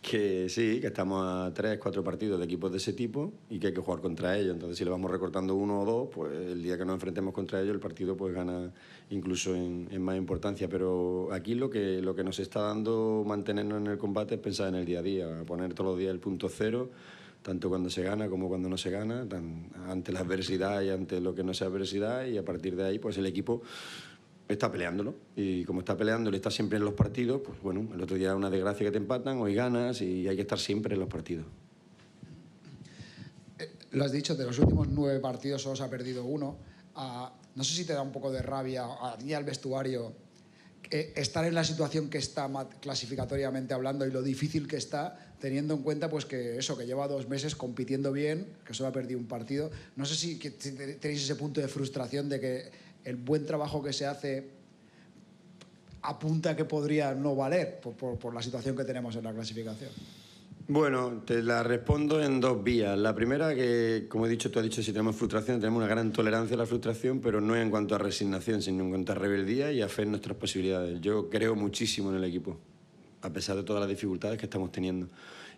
[0.00, 3.68] que sí, que estamos a tres, cuatro partidos de equipos de ese tipo y que
[3.68, 4.54] hay que jugar contra ellos.
[4.54, 7.60] Entonces, si le vamos recortando uno o dos, pues el día que nos enfrentemos contra
[7.60, 8.72] ellos, el partido pues gana
[9.10, 10.66] incluso en, en más importancia.
[10.68, 14.68] Pero aquí lo que, lo que nos está dando mantenernos en el combate es pensar
[14.68, 16.90] en el día a día, poner todos los días el punto cero
[17.44, 19.26] tanto cuando se gana como cuando no se gana,
[19.86, 22.98] ante la adversidad y ante lo que no sea adversidad, y a partir de ahí,
[22.98, 23.60] pues el equipo
[24.48, 25.14] está peleándolo.
[25.36, 28.48] Y como está peleándolo está siempre en los partidos, pues bueno, el otro día una
[28.48, 31.44] desgracia que te empatan, hoy ganas y hay que estar siempre en los partidos.
[33.58, 36.56] Eh, lo has dicho, de los últimos nueve partidos solo se ha perdido uno.
[36.96, 40.14] Uh, no sé si te da un poco de rabia a ti al vestuario
[40.94, 42.48] eh, estar en la situación que está
[42.80, 47.08] clasificatoriamente hablando y lo difícil que está, teniendo en cuenta pues que eso, que lleva
[47.08, 49.72] dos meses compitiendo bien, que solo ha perdido un partido.
[49.96, 52.70] No sé si tenéis ese punto de frustración de que
[53.02, 54.50] el buen trabajo que se hace
[56.02, 59.90] apunta que podría no valer por la situación que tenemos en la clasificación.
[60.66, 62.98] Bueno, te la respondo en dos vías.
[62.98, 66.10] La primera, que como he dicho, tú has dicho, si tenemos frustración, tenemos una gran
[66.10, 69.72] tolerancia a la frustración, pero no en cuanto a resignación, sino en cuanto a rebeldía
[69.72, 71.02] y a fe en nuestras posibilidades.
[71.02, 72.56] Yo creo muchísimo en el equipo,
[73.20, 75.10] a pesar de todas las dificultades que estamos teniendo.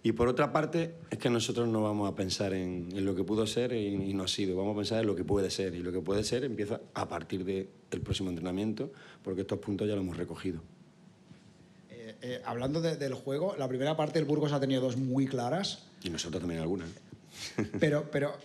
[0.03, 3.47] Y por otra parte, es que nosotros no vamos a pensar en, lo que pudo
[3.47, 5.77] ser y, no ha sido, vamos a pensar en lo que puede ser.
[5.77, 8.90] Y lo que puede ser empieza a partir del de próximo entrenamiento,
[9.23, 10.62] porque estos puntos ya los hemos recogido.
[12.22, 15.81] Eh, hablando de, del juego, la primera parte el Burgos ha tenido dos muy claras.
[16.02, 16.88] Y nosotros también algunas.
[17.79, 18.37] pero, pero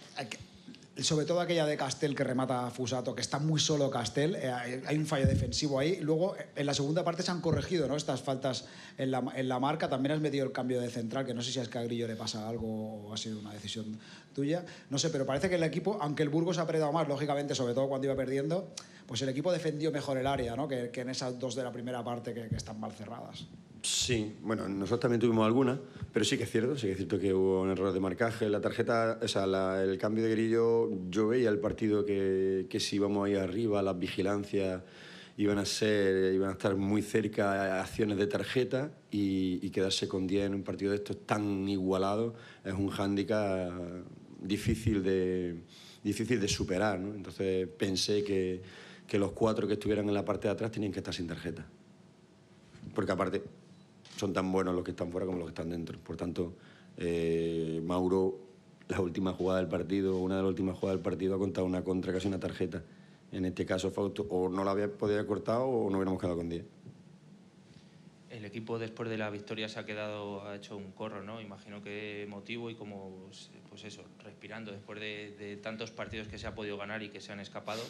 [1.03, 4.81] sobre todo aquella de Castel que remata a Fusato, que está muy solo Castel, eh,
[4.86, 5.99] hay un fallo defensivo ahí.
[6.01, 7.95] Luego, en la segunda parte se han corregido ¿no?
[7.95, 8.65] estas faltas
[8.97, 9.89] en la, en la marca.
[9.89, 12.07] También has metido el cambio de central, que no sé si es que a Grillo
[12.07, 13.99] le pasa algo o ha sido una decisión
[14.34, 14.65] tuya.
[14.89, 17.73] No sé, pero parece que el equipo, aunque el Burgos ha apretado más, lógicamente, sobre
[17.73, 18.67] todo cuando iba perdiendo,
[19.12, 20.69] pues el equipo defendió mejor el área ¿no?
[20.69, 23.45] que, en esas dos de la primera parte que, están mal cerradas.
[23.82, 25.78] Sí, bueno, nosotros también tuvimos alguna,
[26.13, 28.47] pero sí que es cierto, sí que es cierto que hubo un error de marcaje.
[28.47, 29.43] La tarjeta, o sea,
[29.84, 34.00] el cambio de grillo, yo veía el partido que, que si íbamos ahí arriba, las
[34.00, 34.82] vigilancias
[35.36, 40.08] iban a ser, iban a estar muy cerca a acciones de tarjeta y, y quedarse
[40.08, 43.74] con 10 en un partido de estos tan igualado es un hándicap
[44.39, 45.63] difícil de,
[46.02, 47.13] difícil de superar, ¿no?
[47.13, 48.62] Entonces pensé que,
[49.12, 51.65] que los cuatro que estuvieran en la parte de atrás tenían que estar sin tarjeta.
[52.95, 53.43] Porque aparte
[54.15, 56.00] son tan buenos los que están fuera como los que están dentro.
[56.00, 56.54] Por tanto,
[56.95, 58.39] eh, Mauro,
[58.88, 61.84] la última jugada del partido, una de las últimas jugadas del partido, ha contado una
[61.84, 62.84] contra, casi una tarjeta.
[63.34, 66.38] En este caso, Fausto, o no la había podido haber cortado o no hubiéramos quedado
[66.38, 66.63] con 10.
[68.30, 71.41] El equipo después de la victoria se ha quedado, ha hecho un corro, ¿no?
[71.41, 73.28] Imagino que emotivo y como,
[73.67, 77.19] pues eso, respirando después de, de tantos partidos que se ha podido ganar y que
[77.19, 77.82] se han escapado.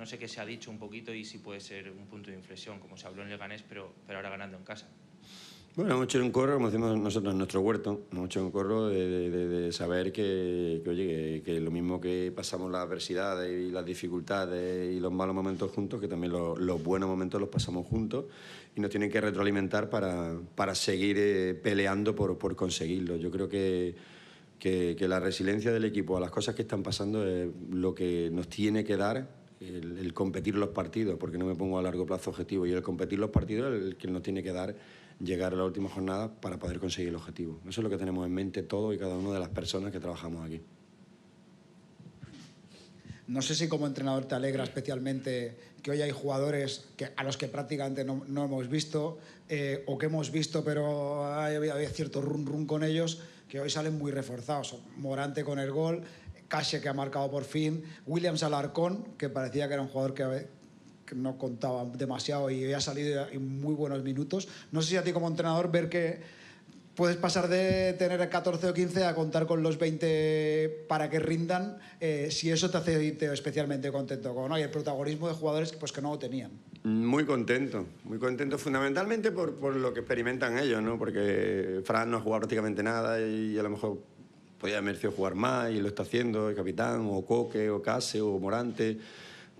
[0.00, 2.36] No sé qué se ha dicho un poquito y si puede ser un punto de
[2.38, 4.88] inflexión, como se habló en Leganés, pero, pero ahora ganando en casa.
[5.76, 8.88] Bueno, hemos hecho un corro, como decimos nosotros en nuestro huerto, hemos hecho un corro
[8.88, 13.68] de, de, de saber que, que oye, que, que, lo mismo que pasamos las adversidades
[13.68, 17.50] y las dificultades y los malos momentos juntos, que también los, los buenos momentos los
[17.50, 18.24] pasamos juntos
[18.74, 23.16] y nos tienen que retroalimentar para, para seguir eh, peleando por, por conseguirlo.
[23.16, 23.94] Yo creo que,
[24.58, 28.30] que, que la resiliencia del equipo a las cosas que están pasando es lo que
[28.32, 32.30] nos tiene que dar el, competir los partidos, porque no me pongo a largo plazo
[32.30, 34.74] objetivo, y el competir los partidos es el que nos tiene que dar
[35.20, 37.60] llegar a la última jornada para poder conseguir el objetivo.
[37.68, 40.00] Eso es lo que tenemos en mente todo y cada una de las personas que
[40.00, 40.62] trabajamos aquí.
[43.26, 47.36] No sé si como entrenador te alegra especialmente que hoy hay jugadores que, a los
[47.36, 49.18] que prácticamente no, no hemos visto
[49.48, 53.70] eh, o que hemos visto pero hay, había cierto run run con ellos que hoy
[53.70, 54.76] salen muy reforzados.
[54.96, 56.02] Morante con el gol,
[56.50, 60.48] Cache que ha marcado por fin, Williams Alarcón que parecía que era un jugador que
[61.06, 64.46] que no contaba demasiado y ha salido en muy buenos minutos.
[64.70, 66.20] No sé si a ti como entrenador ver que
[66.94, 71.78] puedes pasar de tener 14 o 15 a contar con los 20 para que rindan,
[71.98, 74.58] eh, si eso te hace irte especialmente contento con ¿no?
[74.58, 76.52] y el protagonismo de jugadores pues, que no lo tenían.
[76.84, 80.98] Muy contento, muy contento fundamentalmente por, por lo que experimentan ellos, ¿no?
[80.98, 83.98] porque Fran no ha jugado prácticamente nada y a lo mejor
[84.60, 88.38] podía Mercio jugar más y lo está haciendo, el capitán, o Coque, o Case, o
[88.38, 88.98] Morante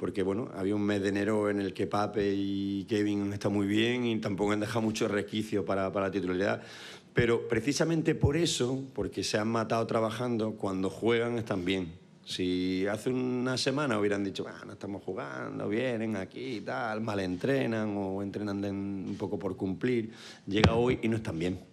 [0.01, 3.67] porque bueno, había un mes de enero en el que Pape y Kevin están muy
[3.67, 6.63] bien y tampoco han dejado mucho resquicio para, para la titularidad.
[7.13, 11.93] Pero precisamente por eso, porque se han matado trabajando, cuando juegan están bien.
[12.25, 17.21] Si hace una semana hubieran dicho, ah, no estamos jugando, vienen aquí y tal, mal
[17.21, 20.13] entrenan o entrenan un poco por cumplir,
[20.47, 21.70] llega hoy y no están bien.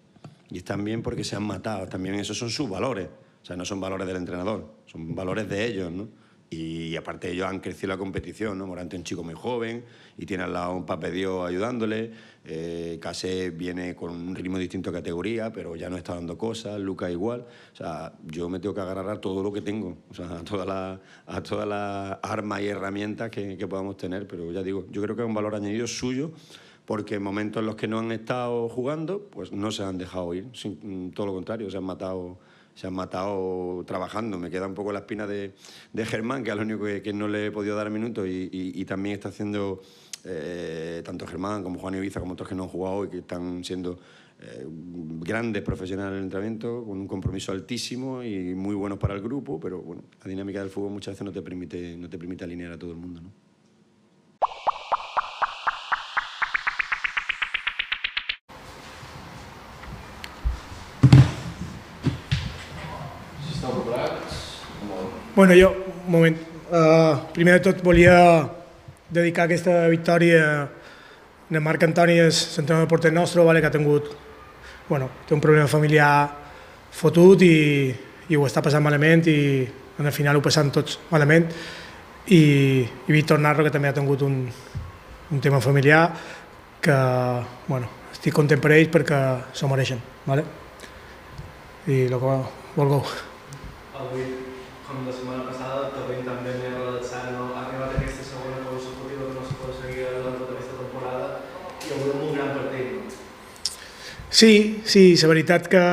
[0.50, 1.88] Y están bien porque se han matado.
[1.88, 3.10] También esos son sus valores.
[3.42, 6.10] O sea, no son valores del entrenador, son valores de ellos, ¿no?
[6.50, 8.68] Y aparte ellos han crecido la competición, ¿no?
[8.68, 9.84] Morante es un chico muy joven
[10.18, 12.12] y tiene al lado un Pape Dios ayudándole.
[12.46, 16.80] Eh, Casé viene con un ritmo distinto a categoría, pero ya no está dando cosas.
[16.80, 17.46] Luca igual.
[17.74, 20.44] O sea, yo me tengo que agarrar a todo lo que tengo, o sea, a
[20.44, 24.26] todas las a todas armas y herramientas que, que podamos tener.
[24.26, 26.32] Pero ya digo, yo creo que es un valor añadido suyo
[26.88, 30.34] porque en momentos en los que no han estado jugando, pues no se han dejado
[30.34, 30.48] ir.
[30.54, 32.40] Sin, todo lo contrario, se han matado
[32.76, 34.38] se han matado trabajando.
[34.38, 35.54] Me queda un poco la espina de,
[35.92, 38.86] de Germán, que es lo único que, no le he podido dar minutos y, y,
[38.86, 39.82] también está haciendo
[40.24, 43.64] eh, tanto Germán como Juan Ibiza como otros que no han jugado y que están
[43.64, 44.00] siendo
[44.40, 49.22] eh, grandes profesionales en el entrenamiento, con un compromiso altísimo y muy buenos para el
[49.22, 52.46] grupo, pero bueno, la dinámica del fútbol muchas veces no te permite, no te permite
[52.46, 53.22] alinear a todo el mundo.
[53.22, 53.47] ¿no?
[65.38, 65.70] Bueno, jo,
[66.08, 66.38] un moment.
[66.72, 68.50] Uh, primer de tot volia
[69.14, 74.08] dedicar aquesta victòria a Marc Antoni, és l'entrenador del porter nostre, vale, que ha tingut,
[74.90, 76.10] bueno, té un problema familiar
[76.90, 77.94] fotut i,
[78.34, 79.38] i ho està passant malament i
[80.02, 81.46] en el final ho passant tots malament
[82.34, 82.42] i,
[82.82, 84.42] i Víctor Narro que també ha tingut un,
[85.30, 86.02] un tema familiar
[86.82, 86.98] que
[87.70, 89.22] bueno, estic content per ells perquè
[89.54, 90.50] s'ho mereixen vale?
[91.86, 92.38] i el que
[92.74, 93.06] vulgueu
[94.02, 94.47] Avui
[94.88, 97.50] com la setmana passada, Torrent també m'he relaxat, no?
[97.52, 101.26] ha arribat aquesta segona consecutiva que no seguir durant tota aquesta temporada
[101.84, 103.18] i avui un gran partit.
[104.32, 104.54] Sí,
[104.88, 105.84] sí, la veritat que,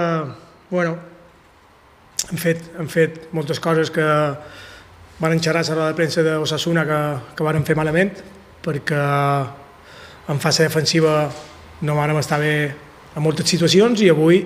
[0.70, 0.94] bueno,
[2.28, 4.06] hem fet, hem fet moltes coses que
[5.18, 7.02] van enxerrar a la de premsa d'Osasuna que,
[7.34, 8.14] que van fer malament,
[8.62, 9.02] perquè
[10.30, 11.18] en fase defensiva
[11.82, 14.44] no vam estar bé en moltes situacions i avui,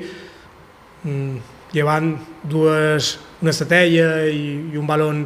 [1.04, 2.14] mm, llevant
[2.48, 5.22] dues una estratègia i, i un balon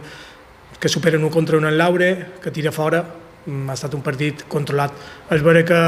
[0.83, 2.11] que superen un contra un en l'aure,
[2.43, 3.05] que tira fora,
[3.47, 4.93] mm, ha estat un partit controlat.
[5.31, 5.81] És vera que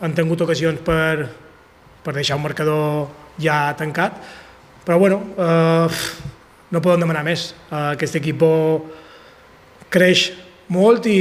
[0.00, 1.28] han tingut ocasions per,
[2.02, 4.16] per deixar un marcador ja tancat,
[4.84, 5.98] però bueno, eh,
[6.70, 7.52] no podem demanar més.
[7.68, 8.44] Eh, aquest equip
[9.92, 10.30] creix
[10.72, 11.20] molt i,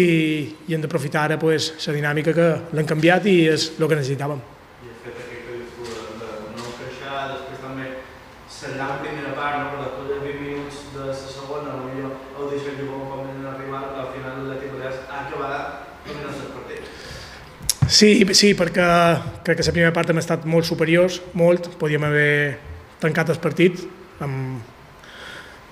[0.68, 4.42] i hem d'aprofitar ara pues, la dinàmica que l'hem canviat i és el que necessitàvem.
[4.84, 5.36] I el fet que
[6.56, 7.92] no creixer, després també
[8.80, 9.07] la primera
[17.98, 18.86] Sí, sí, perquè
[19.42, 22.34] crec que la primera part hem estat molt superiors, molt, podíem haver
[23.02, 23.80] tancat el partit
[24.22, 24.60] amb,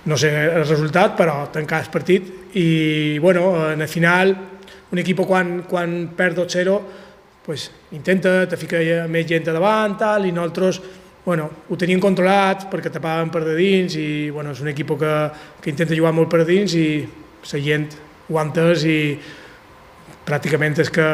[0.09, 2.31] no sé el resultat, però tancar el partit.
[2.57, 4.33] I bueno, en el final
[4.89, 6.79] un equip quan, quan perd 2-0
[7.45, 10.81] pues, intenta, te fica més gent davant tal, i nosaltres
[11.27, 15.13] bueno, ho teníem controlat perquè tapaven per de dins i bueno, és un equip que,
[15.61, 16.87] que intenta jugar molt per dins i
[17.53, 17.87] la gent
[18.33, 18.41] ho
[18.89, 18.99] i
[20.25, 21.07] pràcticament és que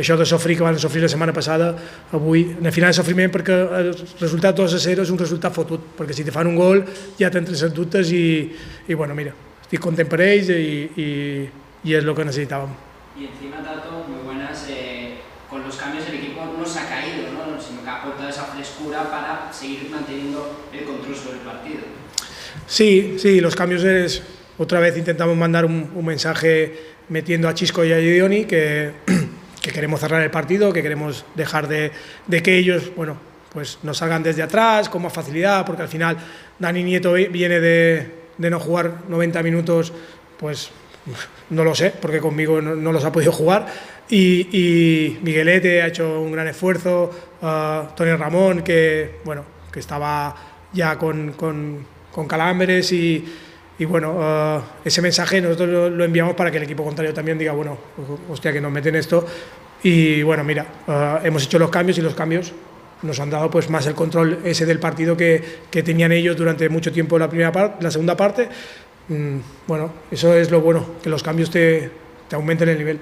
[0.00, 1.74] això de sofrir que van sofrir la setmana passada,
[2.12, 5.52] avui, en el final de sofriment perquè el resultat 2 a 0 és un resultat
[5.52, 6.80] fotut, perquè si te fan un gol
[7.18, 8.48] ja t'entres en dubtes i,
[8.88, 11.10] i bueno, mira, estic content per ells i, i,
[11.84, 12.72] i és el que necessitàvem.
[13.14, 15.18] Y encima, Tato, muy buenas, eh,
[15.50, 17.60] con los cambios el equipo no se ha caído, ¿no?
[17.60, 21.80] sino que ha aportado esa frescura para seguir manteniendo el control sobre el partido.
[22.66, 24.22] Sí, sí, los cambios es,
[24.56, 28.92] otra vez intentamos mandar un, un mensaje metiendo a Chisco y a Gideoni que
[29.62, 31.92] que queremos cerrar el partido, que queremos dejar de,
[32.42, 33.16] que ellos, bueno,
[33.52, 36.16] pues nos salgan desde atrás con más facilidad, porque al final
[36.58, 39.92] Dani Nieto viene de, no jugar 90 minutos,
[40.38, 40.70] pues
[41.50, 43.66] no lo sé, porque conmigo no, los ha podido jugar.
[44.10, 47.10] Y, Miguelete ha hecho un gran esfuerzo,
[47.40, 50.34] uh, Tony Ramón, que, bueno, que estaba
[50.72, 51.86] ya con
[52.28, 53.24] calambres y
[53.78, 57.52] y bueno, uh, ese mensaje nosotros lo, enviamos para que el equipo contrario también diga,
[57.52, 57.78] bueno,
[58.28, 59.26] hostia, que nos meten esto.
[59.82, 62.52] Y bueno, mira, uh, hemos hecho los cambios y los cambios
[63.02, 66.68] nos han dado pues más el control ese del partido que, que tenían ellos durante
[66.68, 68.48] mucho tiempo la primera parte, la segunda parte.
[69.08, 71.90] Mm, bueno, eso es lo bueno, que los cambios te,
[72.28, 73.00] te aumenten el nivel.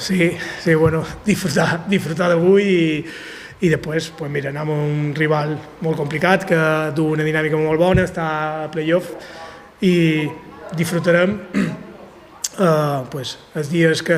[0.00, 0.34] Sí,
[0.64, 2.84] sí, bueno, disfrutar, disfrutar d'avui i,
[3.60, 5.52] i després, pues mira, anem a un rival
[5.84, 6.60] molt complicat que
[6.96, 8.28] du una dinàmica molt bona, està
[8.64, 9.10] a playoff
[9.84, 10.24] i
[10.72, 14.16] disfrutarem eh, pues, els dies que,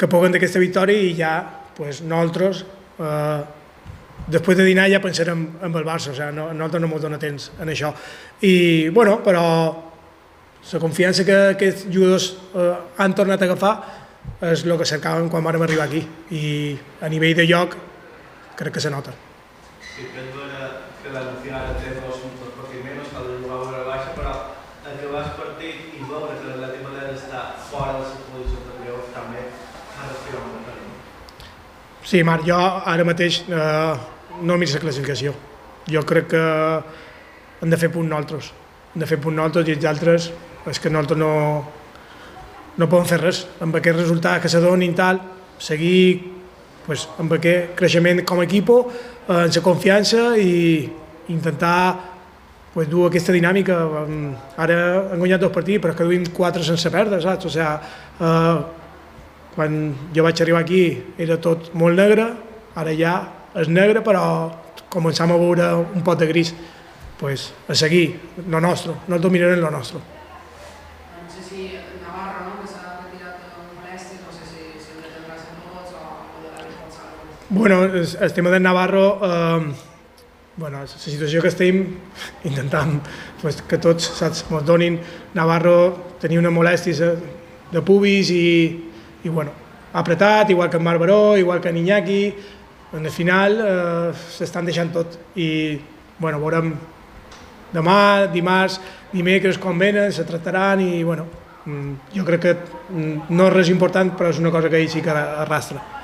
[0.00, 1.34] que puguen d'aquesta victòria i ja
[1.76, 2.64] pues, nosaltres
[2.96, 3.44] eh,
[4.32, 7.20] després de dinar ja pensarem en el Barça, o sigui, no, nosaltres no ens dona
[7.20, 7.92] temps en això.
[8.40, 9.44] I, bueno, però
[10.72, 13.76] la confiança que aquests jugadors eh, han tornat a agafar
[14.40, 17.76] és el que cercàvem quan vam arribar aquí i a nivell de lloc
[18.56, 19.12] crec que se nota.
[19.80, 20.44] Sí, penso
[21.02, 24.32] que l'Anunciar té dos puntos por menos, que el jugador a la baixa, però
[24.86, 28.76] el que vas partit i veure que l'Atlètic Madrid està fora de la posició de
[28.80, 30.76] playoff també ha respirat molt per
[32.06, 33.94] Sí, Marc, jo ara mateix eh,
[34.42, 35.34] no miro la classificació.
[35.90, 36.44] Jo crec que
[37.62, 38.52] hem de fer punt nosaltres.
[38.94, 40.30] Hem de fer punt nosaltres i els altres
[40.66, 41.32] és que nosaltres no,
[42.76, 43.44] no podem fer res.
[43.60, 45.20] Amb aquest resultat que se donin tal,
[45.58, 46.32] seguir
[46.86, 50.88] pues, amb aquest creixement com a equip, eh, la confiança i
[51.32, 51.80] intentar
[52.74, 53.78] pues, dur aquesta dinàmica.
[54.04, 54.80] Um, Ara
[55.12, 57.48] hem guanyat dos partits, però és que duim quatre sense perdre, saps?
[57.48, 57.64] O sigui,
[58.20, 58.58] eh,
[59.56, 59.78] quan
[60.12, 60.82] jo vaig arribar aquí
[61.16, 62.28] era tot molt negre,
[62.76, 63.16] ara ja
[63.56, 64.52] és negre, però
[64.92, 66.52] començam a veure un pot de gris.
[67.16, 69.96] Pues, a seguir, lo nostre, no dominarem lo nostre.
[69.96, 71.70] No sé si
[72.04, 75.96] Navarro, no, que s'ha retirat de molèsties, no sé si, si el detendrà ser tots
[75.96, 76.04] o,
[76.36, 77.35] o de la responsable.
[77.48, 79.72] Bueno, el, tema de Navarro, eh,
[80.56, 81.76] bueno, la situació que estem
[82.42, 82.96] intentant
[83.38, 84.96] pues, que tots saps, ens donin
[85.36, 87.12] Navarro tenia una molèstia
[87.70, 88.48] de pubis i,
[89.22, 89.54] i bueno,
[89.92, 92.34] ha apretat, igual que en Barberó, igual que en Iñaki,
[92.98, 95.78] en el final eh, s'estan deixant tot i
[96.18, 96.72] bueno, veurem
[97.70, 98.80] demà, dimarts,
[99.12, 101.28] dimecres quan venen, se tractaran i bueno,
[101.62, 104.90] mm, jo crec que mm, no és res important però és una cosa que ell
[104.90, 105.95] sí que arrastra.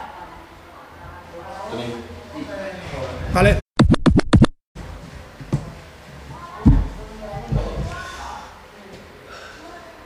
[3.32, 3.60] Vale.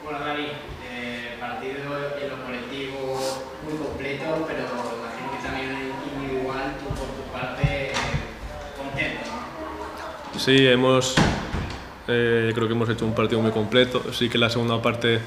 [0.05, 0.47] Bueno, Dani,
[0.89, 1.75] eh, partido
[2.23, 4.61] en lo colectivo muy completo, pero
[5.01, 7.93] imagino que también en individual, tú por tu parte, eh,
[8.79, 9.25] contento,
[10.33, 10.39] ¿no?
[10.39, 11.17] Sí, hemos,
[12.07, 14.13] eh, creo que hemos hecho un partido muy completo.
[14.13, 15.21] Sí que la segunda parte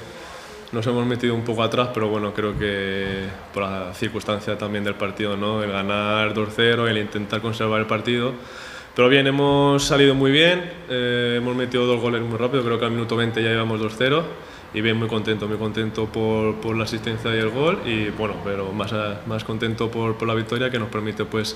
[0.72, 4.96] nos hemos metido un poco atrás, pero bueno, creo que por la circunstancia también del
[4.96, 5.64] partido, ¿no?
[5.64, 8.34] el ganar 2-0, el intentar conservar el partido.
[8.96, 12.86] Pero bien, hemos salido muy bien, eh, hemos metido dos goles muy rápido, creo que
[12.86, 14.24] al minuto 20 ya íbamos 2-0
[14.74, 18.36] y bien, muy contento, muy contento por, por, la asistencia y el gol y bueno,
[18.44, 18.94] pero más,
[19.26, 21.56] más contento por, por la victoria que nos permite pues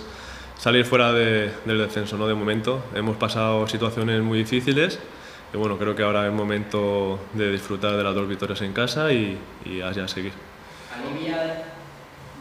[0.58, 2.28] salir fuera de, del descenso, ¿no?
[2.28, 5.00] De momento hemos pasado situaciones muy difíciles
[5.54, 9.12] y bueno, creo que ahora es momento de disfrutar de las dos victorias en casa
[9.14, 10.34] y, y allá seguir.
[10.92, 11.66] Alivia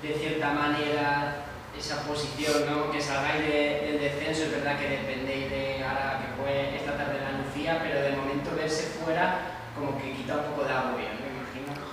[0.02, 1.44] de cierta manera
[1.78, 2.90] esa posición, ¿no?
[2.90, 7.18] que salgáis de, del descenso, es verdad que dependéis de ahora que fue esta tarde
[7.20, 11.26] la Lucía, pero de momento verse fuera como que quita un poco de agobio, ¿no?
[11.26, 11.86] imagino.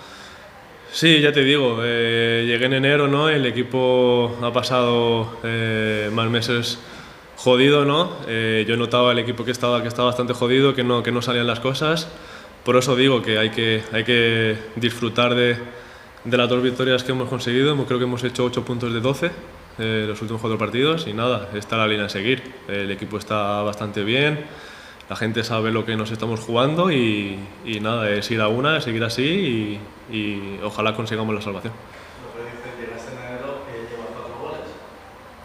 [0.92, 3.30] Sí, ya te digo, eh, llegué en enero, ¿no?
[3.30, 6.80] El equipo ha pasado eh, más meses
[7.40, 8.18] jodido, ¿no?
[8.28, 11.22] Eh, yo notaba el equipo que estaba, que estaba bastante jodido, que no, que no
[11.22, 12.10] salían las cosas.
[12.66, 15.58] Por eso digo que hay que, hay que disfrutar de,
[16.26, 17.76] de las dos victorias que hemos conseguido.
[17.86, 19.32] Creo que hemos hecho 8 puntos de 12
[19.78, 22.44] eh, los últimos cuatro partidos y nada, está la línea a seguir.
[22.68, 24.46] El equipo está bastante bien,
[25.10, 28.78] la gente sabe lo que nos estamos jugando y, y nada, es ir a una,
[28.78, 29.80] es seguir así
[30.12, 31.72] y, y ojalá consigamos la salvación.
[31.72, 31.78] Eh.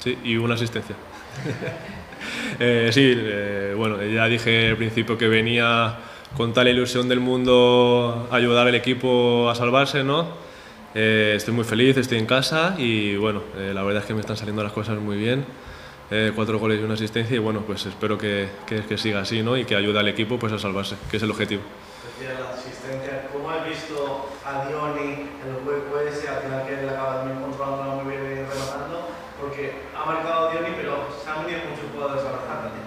[0.01, 0.97] Sí, y una asistencia.
[2.61, 5.97] eh, sí, eh, bueno, ya dije al principio que venía
[6.37, 10.26] con tal ilusión del mundo ayudar al equipo a salvarse, ¿no?
[10.95, 14.37] Eh, estoy muy feliz, estoy en casa y bueno, la verdad es que me están
[14.37, 15.45] saliendo las cosas muy bien.
[16.37, 19.57] Cuatro goles y una asistencia y bueno, pues espero que, que, siga así ¿no?
[19.57, 21.62] y que ayude al equipo pues, a salvarse, que es el objetivo.
[23.32, 27.41] ¿cómo has visto a Dioni en el juego ese, al final que él acaba también
[27.41, 29.09] controlando muy bien y rematando?
[29.41, 32.87] Porque ha marcado Dioni, pero se han venido muchos jugadores a marcar también.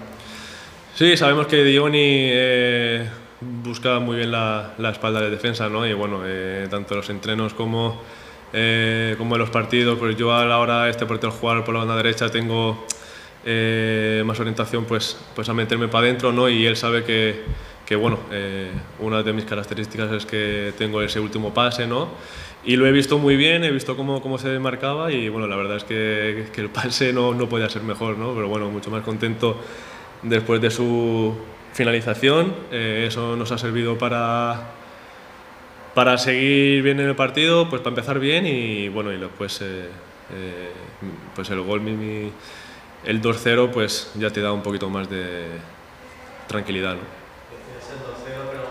[0.97, 3.07] Sí, sabemos que Dioni eh,
[3.39, 5.85] busca muy bien la, espalda de defensa, ¿no?
[5.85, 8.01] Y bueno, eh, tanto los entrenos como,
[8.51, 11.81] eh, como en los partidos, pues yo a la hora este partido jugar por la
[11.81, 12.83] banda derecha tengo
[14.25, 16.49] más orientación pues, pues a meterme para adentro, ¿no?
[16.49, 17.43] Y él sabe que,
[17.85, 18.17] que bueno,
[18.97, 22.09] una de mis características es que tengo ese último pase, ¿no?
[22.65, 25.57] Y lo he visto muy bien, he visto cómo, cómo se marcaba y bueno, la
[25.57, 28.33] verdad es que, que el pase no, no podía ser mejor, ¿no?
[28.33, 29.61] Pero bueno, mucho más contento
[30.24, 31.36] después de su
[31.74, 32.55] finalización.
[32.72, 34.61] Eh, eso nos ha servido para,
[35.93, 39.89] para seguir bien en el partido, pues para empezar bien y bueno, y después eh,
[40.34, 40.72] eh,
[41.36, 42.32] pues el gol, mi,
[43.05, 45.45] el 2-0, pues ya te da un poquito más de
[46.47, 46.99] tranquilidad, ¿no?
[46.99, 48.63] El 2-0, pero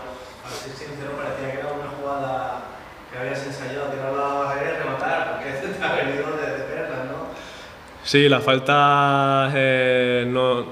[0.43, 2.63] para ser sincero parecía que era una jugada
[3.11, 7.05] que habías ensayado tirar la barrera y rematar, porque te ha venido de, de perlas,
[7.05, 7.27] ¿no?
[8.03, 10.65] Sí, la falta eh, no, eh,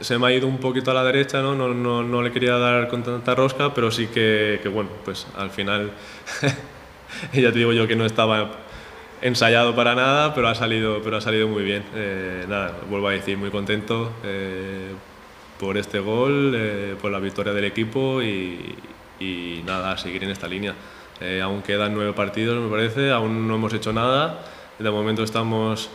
[0.00, 1.54] se me ha ido un poquito a la derecha, ¿no?
[1.54, 5.50] No, no, no le quería dar con tanta rosca, pero sí que, bueno, pues al
[5.50, 5.92] final,
[7.32, 8.50] ya te digo yo que no estaba
[9.20, 11.84] ensayado para nada, pero ha salido, pero ha salido muy bien.
[11.94, 14.92] Eh, nada, vuelvo a decir, muy contento eh,
[15.58, 18.76] por este gol, eh, por la victoria del equipo y,
[19.66, 20.74] nada, seguir en esta línea.
[21.42, 24.40] Aún quedan nueve partidos, me parece, aún no hemos hecho nada.
[24.78, 25.90] De momento estamos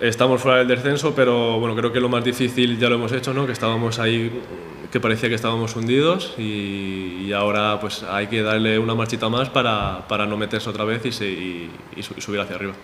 [0.00, 3.32] Estamos fuera del descenso, pero bueno, creo que lo más difícil ya lo hemos hecho,
[3.32, 3.46] ¿no?
[3.46, 4.42] Que estábamos ahí,
[4.90, 10.06] que parecía que estábamos hundidos y, ahora pues hay que darle una marchita más para,
[10.08, 12.74] para no meterse otra vez y, y- y su- y subir hacia arriba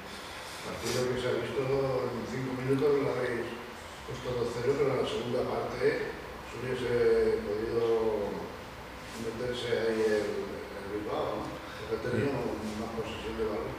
[3.04, 3.46] lo habéis
[4.06, 5.86] puesto 2-0, pero en la segunda parte
[6.50, 8.30] se hubiese podido
[9.22, 10.26] meterse ahí el,
[10.78, 11.46] el Bilbao, ¿no?
[11.90, 12.32] porque ha tenido
[12.80, 13.74] más posesión de balón.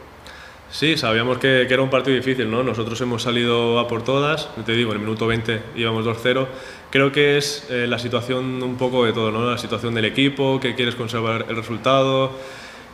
[0.81, 2.63] Sí, sabíamos que, que era un partido difícil, ¿no?
[2.63, 6.47] Nosotros hemos salido a por todas, te digo, en el minuto 20 íbamos 2-0.
[6.89, 9.47] Creo que es eh, la situación un poco de todo, ¿no?
[9.47, 12.31] La situación del equipo, que quieres conservar el resultado,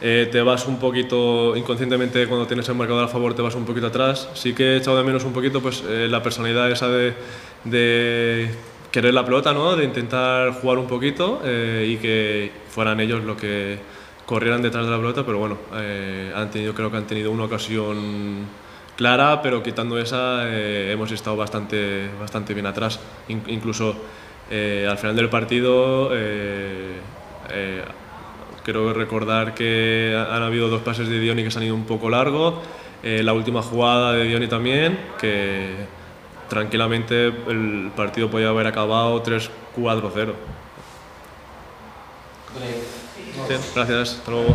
[0.02, 3.64] eh, te vas un poquito, inconscientemente cuando tienes el marcador a favor te vas un
[3.64, 4.28] poquito atrás.
[4.34, 8.50] Sí que he echado de menos un poquito pues, eh, la personalidad esa de,
[8.92, 9.78] querer la pelota, ¿no?
[9.78, 13.80] De intentar jugar un poquito y que fueran ellos lo que
[14.28, 17.46] corrieran detrás de la pelota, pero bueno, eh, han tenido, creo que han tenido una
[17.46, 18.46] ocasión
[18.96, 23.00] clara, pero quitando esa eh, hemos estado bastante, bastante bien atrás.
[23.30, 23.96] In- incluso
[24.52, 26.98] eh, al final del partido, eh,
[27.52, 27.82] eh,
[28.64, 31.86] creo recordar que ha- han habido dos pases de Dioni que se han ido un
[31.86, 32.62] poco largo,
[33.04, 35.70] eh, la última jugada de Dioni también, que
[36.50, 40.34] tranquilamente el partido podía haber acabado 3-4-0.
[43.48, 44.54] Gracias, hasta luego.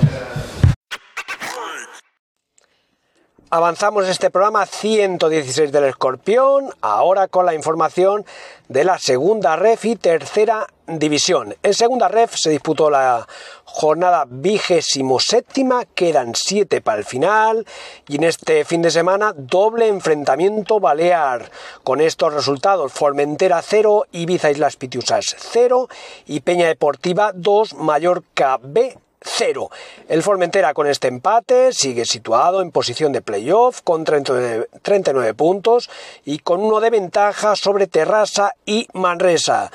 [3.48, 8.24] Avanzamos este programa 116 del Escorpión, ahora con la información
[8.72, 11.54] de la segunda ref y tercera división.
[11.62, 13.26] En segunda ref se disputó la
[13.64, 17.66] jornada vigésimo séptima, quedan siete para el final
[18.08, 21.50] y en este fin de semana doble enfrentamiento balear.
[21.84, 25.88] Con estos resultados Formentera 0, Ibiza Islas Pitiusas 0
[26.26, 29.70] y Peña Deportiva 2, Mallorca B 0.
[30.08, 35.90] El Formentera con este empate sigue situado en posición de playoff con 39, 39 puntos
[36.24, 39.70] y con uno de ventaja sobre Terrassa y Manresa.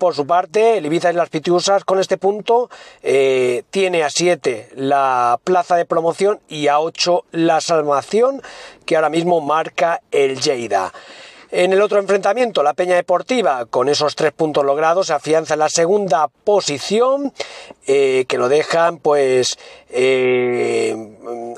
[0.00, 2.70] Por su parte, el Ibiza y las Pitiusas con este punto
[3.02, 8.40] eh, tiene a 7 la plaza de promoción y a 8 la salvación
[8.86, 10.92] que ahora mismo marca el Lleida.
[11.52, 15.60] En el otro enfrentamiento, la Peña Deportiva, con esos tres puntos logrados, se afianza en
[15.60, 17.32] la segunda posición,
[17.88, 20.94] eh, que lo dejan pues eh,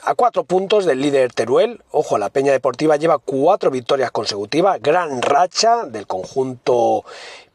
[0.03, 1.83] a cuatro puntos del líder Teruel.
[1.91, 7.05] Ojo, la Peña Deportiva lleva cuatro victorias consecutivas, gran racha del conjunto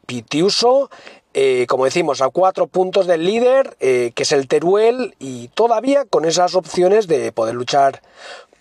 [0.06, 0.90] Pitiuso.
[1.34, 6.24] Eh, como decimos, a cuatro puntos del líder, que es el Teruel, y todavía con
[6.24, 8.00] esas opciones de poder luchar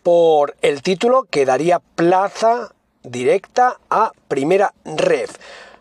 [0.01, 2.73] por el título que daría plaza
[3.10, 5.36] directa a primera ref.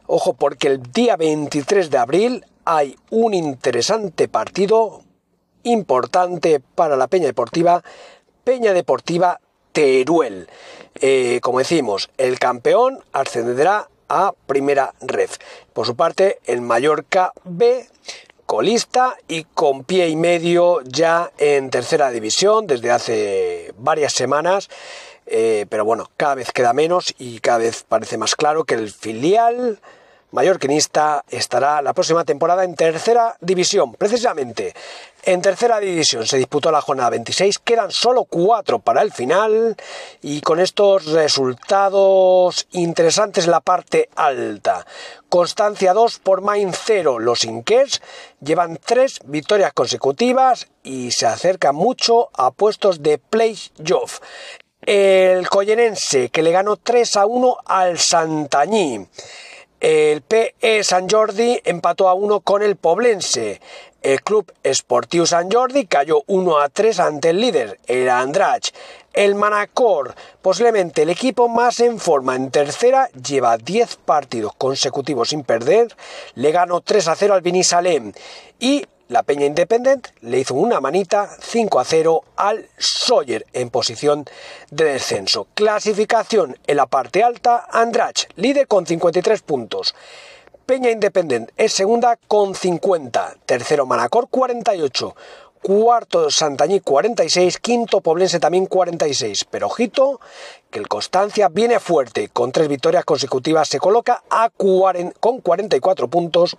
[0.07, 5.03] Ojo, porque el día 23 de abril hay un interesante partido
[5.62, 7.83] importante para la Peña Deportiva,
[8.45, 9.41] Peña Deportiva
[9.72, 10.49] Teruel.
[11.01, 15.39] Eh, como decimos, el campeón ascenderá a primera ref.
[15.72, 17.89] Por su parte, el Mallorca B
[18.47, 24.70] colista y con pie y medio ya en tercera división desde hace varias semanas.
[25.27, 28.91] Eh, pero bueno, cada vez queda menos y cada vez parece más claro que el
[28.91, 29.81] filial
[30.33, 33.95] mallorquinista estará la próxima temporada en tercera división.
[33.95, 34.74] Precisamente
[35.22, 39.77] en tercera división se disputó la jornada 26, quedan solo cuatro para el final
[40.22, 44.87] y con estos resultados interesantes la parte alta.
[45.29, 47.18] Constancia 2 por Main 0.
[47.18, 48.03] Los Inquers
[48.41, 54.20] llevan tres victorias consecutivas y se acercan mucho a puestos de playoff.
[54.87, 59.05] El Collenense, que le ganó 3 a 1 al Santañí.
[59.80, 63.61] El PE San Jordi empató a 1 con el Poblense.
[64.01, 68.68] El Club Esportiu San Jordi cayó 1 a 3 ante el líder, el Andrach.
[69.12, 75.43] El Manacor, posiblemente el equipo más en forma en tercera, lleva 10 partidos consecutivos sin
[75.43, 75.97] perder,
[76.37, 78.12] le ganó 3 a 0 al Vinisalem
[78.61, 84.24] y la Peña Independent le hizo una manita 5 a 0 al Sawyer en posición
[84.70, 85.46] de descenso.
[85.54, 89.94] Clasificación en la parte alta, Andrach, líder con 53 puntos.
[90.66, 93.36] Peña Independent es segunda con 50.
[93.46, 95.14] Tercero Manacor 48.
[95.62, 97.59] Cuarto Santañí 46.
[97.59, 99.44] Quinto Poblense también 46.
[99.44, 100.20] Pero ojito
[100.70, 102.28] que el Constancia viene fuerte.
[102.28, 106.57] Con tres victorias consecutivas se coloca a con 44 puntos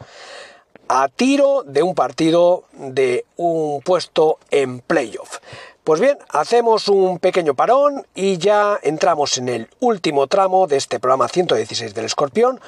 [0.88, 5.39] a tiro de un partido de un puesto en playoff.
[5.83, 10.99] Pues bien, hacemos un pequeño parón y ya entramos en el último tramo de este
[10.99, 12.59] programa 116 del Escorpión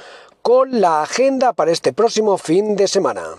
[0.42, 3.36] con la agenda para este próximo fin de semana.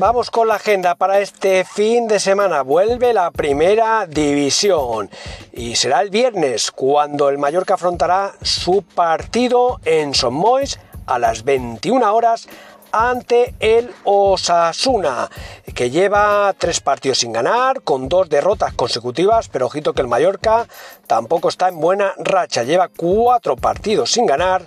[0.00, 2.62] Vamos con la agenda para este fin de semana.
[2.62, 5.10] Vuelve la primera división
[5.52, 12.14] y será el viernes cuando el Mallorca afrontará su partido en Sommois a las 21
[12.14, 12.48] horas
[12.92, 15.30] ante el Osasuna,
[15.74, 20.66] que lleva tres partidos sin ganar, con dos derrotas consecutivas, pero ojito que el Mallorca
[21.06, 24.62] tampoco está en buena racha, lleva cuatro partidos sin ganar,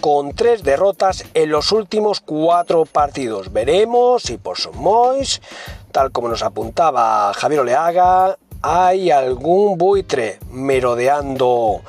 [0.00, 3.52] con tres derrotas en los últimos cuatro partidos.
[3.52, 5.40] Veremos si por Somois,
[5.92, 11.82] tal como nos apuntaba Javier Oleaga, hay algún buitre merodeando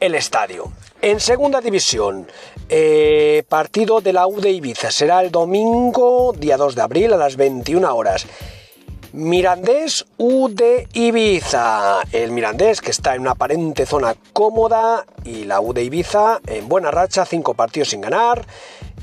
[0.00, 0.72] el estadio.
[1.00, 2.26] En segunda división,
[2.68, 4.90] eh, partido de la U de Ibiza.
[4.90, 8.26] Será el domingo, día 2 de abril, a las 21 horas.
[9.12, 12.00] Mirandés U de Ibiza.
[12.12, 16.68] El Mirandés que está en una aparente zona cómoda y la U de Ibiza en
[16.68, 18.46] buena racha, cinco partidos sin ganar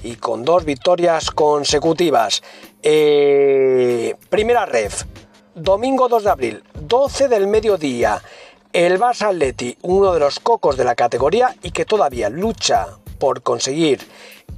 [0.04, 2.44] y con dos victorias consecutivas.
[2.84, 5.04] Eh, primera ref,
[5.56, 8.22] domingo 2 de abril, 12 del mediodía
[8.76, 9.32] el Barça
[9.84, 14.00] uno de los cocos de la categoría y que todavía lucha por conseguir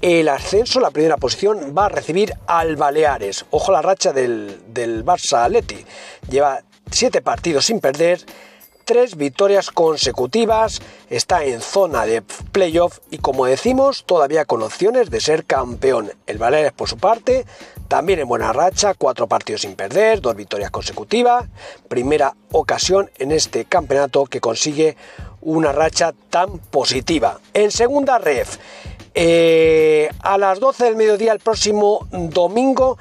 [0.01, 3.45] el ascenso, la primera posición, va a recibir al Baleares.
[3.51, 5.83] Ojo la racha del, del Barça Atleti.
[6.29, 8.25] Lleva siete partidos sin perder
[8.87, 15.19] tres victorias consecutivas, está en zona de playoff y como decimos, todavía con opciones de
[15.19, 16.13] ser campeón.
[16.25, 17.45] El Baleares por su parte,
[17.89, 21.49] también en buena racha, cuatro partidos sin perder, dos victorias consecutivas,
[21.89, 24.95] primera ocasión en este campeonato que consigue
[25.47, 27.39] una racha tan positiva.
[27.53, 28.57] En segunda ref,
[29.15, 32.97] eh, a las 12 del mediodía el próximo domingo,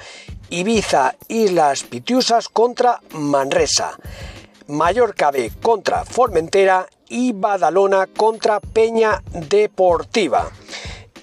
[0.49, 3.97] Ibiza Islas Pitiusas contra Manresa.
[4.67, 10.49] Mallorca B contra Formentera y Badalona contra Peña Deportiva.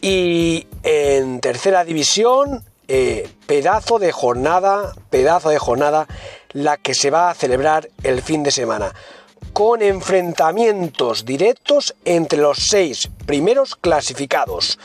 [0.02, 6.06] Y en tercera división, eh, pedazo de jornada, pedazo de jornada,
[6.52, 8.92] la que se va a celebrar el fin de semana,
[9.54, 14.80] con enfrentamientos directos entre los seis primeros clasificados.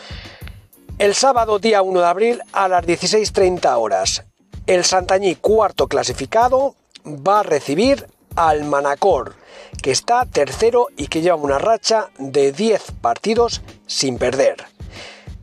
[0.99, 4.26] El sábado día 1 de abril a las 16.30 horas,
[4.67, 8.05] el Santañí cuarto clasificado va a recibir
[8.36, 9.34] al Manacor,
[9.82, 14.65] que está tercero y que lleva una racha de 10 partidos sin perder.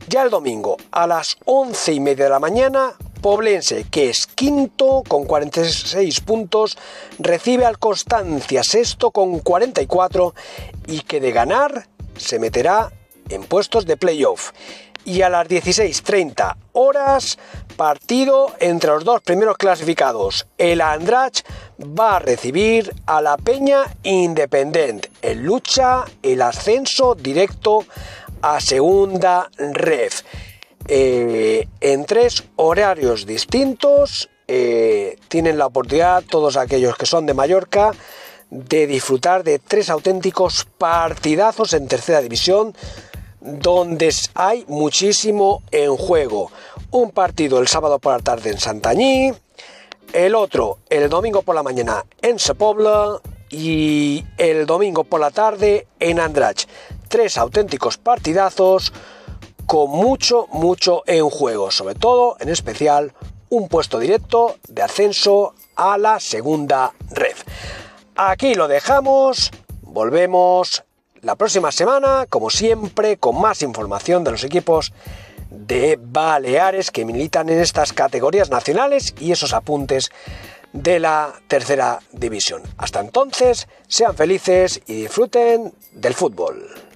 [0.07, 5.03] Ya el domingo, a las 11 y media de la mañana, Poblense, que es quinto
[5.07, 6.77] con 46 puntos,
[7.19, 10.33] recibe al Constancia sexto con 44
[10.87, 11.87] y que de ganar
[12.17, 12.91] se meterá
[13.29, 14.51] en puestos de playoff
[15.07, 17.39] y a las 16.30 horas
[17.77, 20.47] partido entre los dos primeros clasificados.
[20.57, 21.43] El Andrach
[21.79, 27.85] va a recibir a la Peña Independent en lucha el ascenso directo
[28.41, 30.23] a segunda ref.
[30.87, 37.91] Eh, en tres horarios distintos eh, tienen la oportunidad todos aquellos que son de Mallorca
[38.49, 42.73] de disfrutar de tres auténticos partidazos en tercera división
[43.41, 46.51] donde hay muchísimo en juego.
[46.91, 49.33] Un partido el sábado por la tarde en Santañí,
[50.13, 53.19] el otro el domingo por la mañana en Sepobla
[53.49, 56.65] y el domingo por la tarde en Andrach.
[57.09, 58.93] Tres auténticos partidazos
[59.67, 63.13] con mucho, mucho en juego, sobre todo, en especial,
[63.49, 67.35] un puesto directo de ascenso a la segunda red.
[68.15, 69.51] Aquí lo dejamos,
[69.81, 70.83] volvemos
[71.21, 74.93] la próxima semana, como siempre, con más información de los equipos
[75.51, 80.11] de Baleares que militan en estas categorías nacionales y esos apuntes
[80.71, 82.63] de la tercera división.
[82.77, 86.86] Hasta entonces, sean felices y disfruten del fútbol.